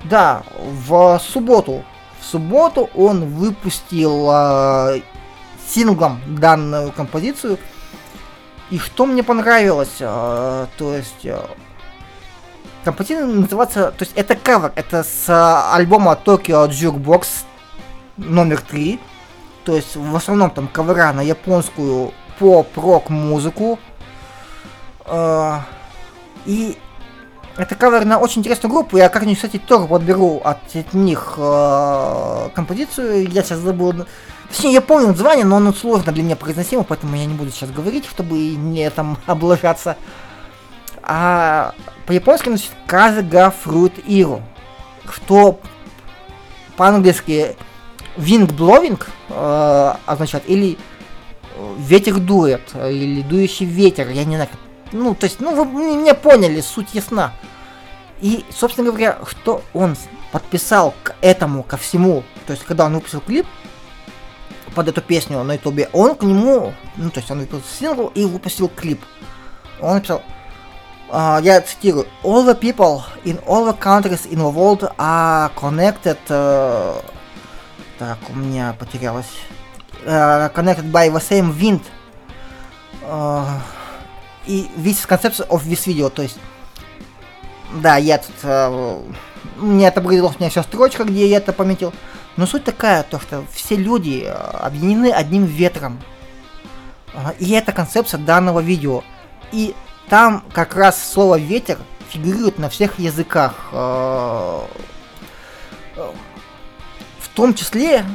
[0.03, 0.43] да,
[0.87, 1.83] в субботу
[2.21, 5.01] в субботу он выпустил э,
[5.67, 7.57] синглом данную композицию.
[8.69, 11.39] И что мне понравилось, э, то есть э,
[12.85, 17.27] композиция называется, то есть это кавер, это с э, альбома Tokyo Jukebox
[18.17, 18.99] номер 3.
[19.65, 23.77] То есть в основном там кавера на японскую поп-рок музыку.
[25.05, 25.59] Э,
[26.47, 26.75] и
[27.55, 28.97] это кавер на очень интересную группу.
[28.97, 33.29] Я как-нибудь, кстати, тоже подберу от них э, композицию.
[33.29, 33.93] Я сейчас забыл...
[34.49, 37.69] Точнее, я помню название, но оно сложно для меня произносимо, поэтому я не буду сейчас
[37.69, 39.95] говорить, чтобы не там облажаться.
[41.03, 41.75] А
[42.07, 44.41] по-японски значит Казага Fruit Iro,
[45.11, 45.59] что
[46.75, 47.55] по-английски
[48.17, 50.79] Wind Blowing э, означает или
[51.77, 54.49] ветер дует, или дующий ветер, я не знаю,
[54.91, 57.33] ну, то есть, ну, вы меня поняли, суть ясна.
[58.19, 59.95] И, собственно говоря, что он
[60.31, 63.47] подписал к этому, ко всему, то есть, когда он выпустил клип
[64.75, 68.25] под эту песню на ютубе, он к нему, ну, то есть, он выпустил сингл и
[68.25, 69.01] выпустил клип.
[69.81, 70.21] Он написал,
[71.09, 76.17] uh, я цитирую, All the people in all the countries in the world are connected,
[76.29, 77.03] uh,
[77.97, 79.31] так, у меня потерялось,
[80.05, 81.81] connected by the same wind,
[83.03, 83.59] uh,
[84.45, 86.37] и весь концепция of this video, то есть,
[87.75, 89.01] да, я тут, э,
[89.57, 91.93] мне отобразилась у меня вся строчка, где я это пометил,
[92.37, 96.01] но суть такая, то что все люди э, объединены одним ветром,
[97.39, 99.03] и это концепция данного видео,
[99.51, 99.75] и
[100.09, 101.77] там как раз слово ветер
[102.09, 104.61] фигурирует на всех языках, э,
[107.19, 108.05] в том числе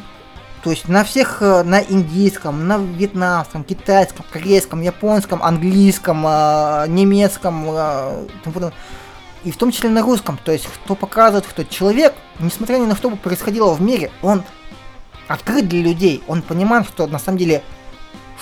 [0.66, 7.66] то есть на всех, э, на индийском, на вьетнамском, китайском, корейском, японском, английском, э, немецком,
[7.68, 8.26] э,
[9.44, 10.40] и в том числе на русском.
[10.44, 14.42] То есть кто показывает, кто человек, несмотря ни на что бы происходило в мире, он
[15.28, 16.24] открыт для людей.
[16.26, 17.62] Он понимает, что на самом деле,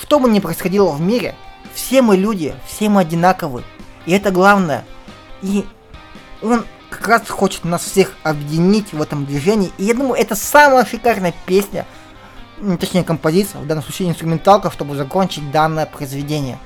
[0.01, 1.35] что бы ни происходило в мире,
[1.75, 3.65] все мы люди, все мы одинаковы.
[4.07, 4.87] И это главное.
[5.43, 5.67] И
[6.41, 9.71] он как раз хочет нас всех объединить в этом движении.
[9.77, 11.85] И я думаю, это самая шикарная песня,
[12.79, 16.59] точнее композиция, в данном случае инструменталка, чтобы закончить данное произведение.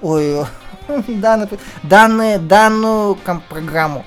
[0.00, 0.44] Ой,
[1.08, 1.48] данное,
[1.82, 3.16] данное, данную
[3.48, 4.04] программу.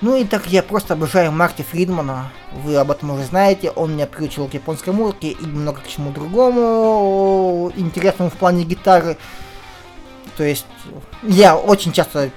[0.00, 4.06] Ну и так я просто обожаю Марти Фридмана, вы об этом уже знаете, он меня
[4.06, 9.18] приучил к японской музыке и много к чему другому интересному в плане гитары.
[10.38, 10.64] То есть
[11.22, 12.30] я очень часто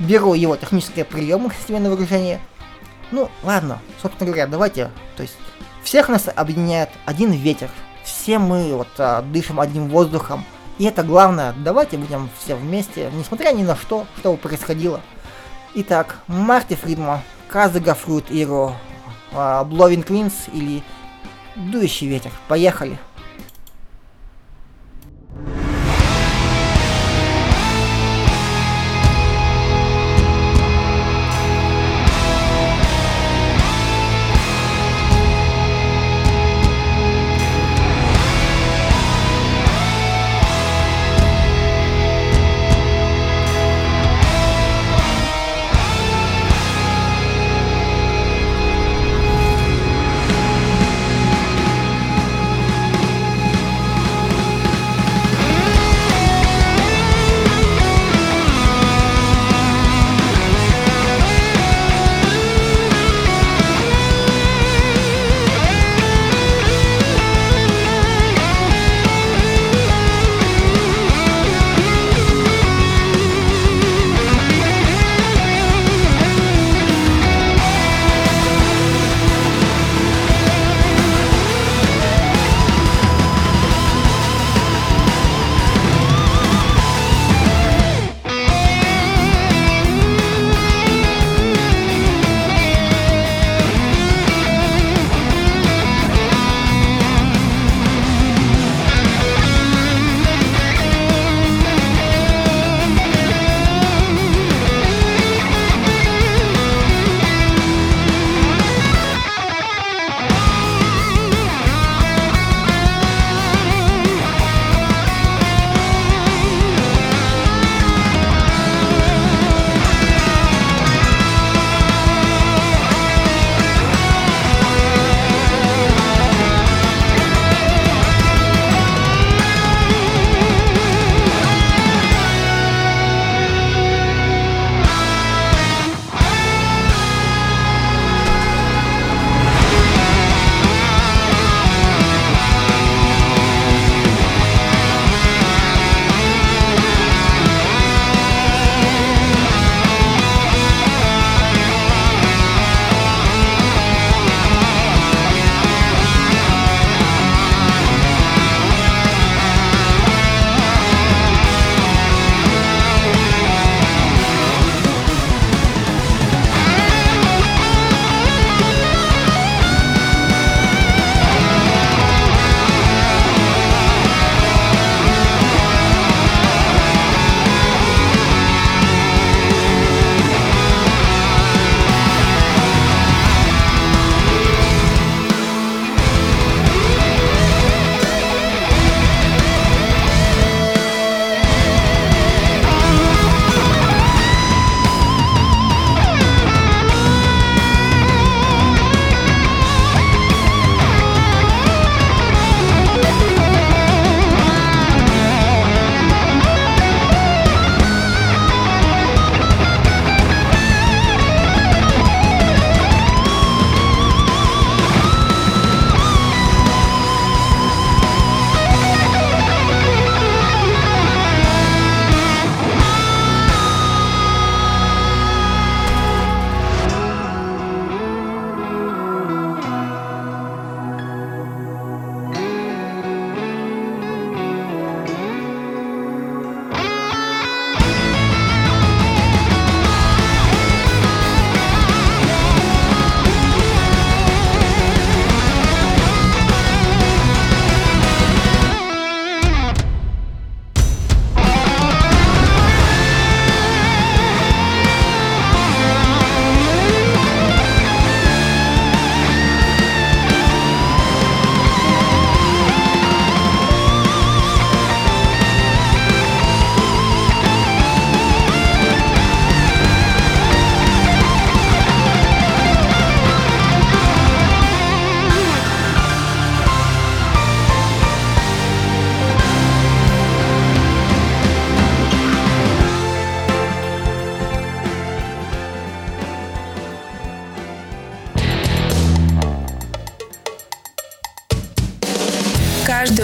[0.00, 2.40] беру его технические приемы, себе на выражение.
[3.12, 5.36] Ну, ладно, собственно говоря, давайте, то есть
[5.82, 7.70] всех нас объединяет один ветер.
[8.04, 10.44] Все мы вот а, дышим одним воздухом.
[10.78, 11.54] И это главное.
[11.64, 15.00] Давайте будем все вместе, несмотря ни на что, что происходило.
[15.74, 18.74] Итак, Марти Фридман, Казага Фрут Иро,
[19.32, 20.82] а, Blowing Queens или
[21.56, 22.30] Дующий ветер.
[22.46, 22.98] Поехали!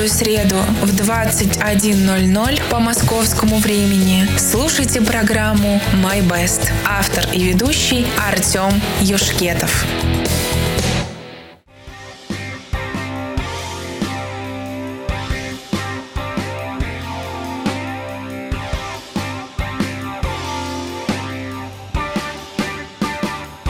[0.04, 6.70] Каждую среду в 21.00 по московскому времени слушайте программу «My Best».
[6.86, 9.86] Автор и ведущий Артем Юшкетов.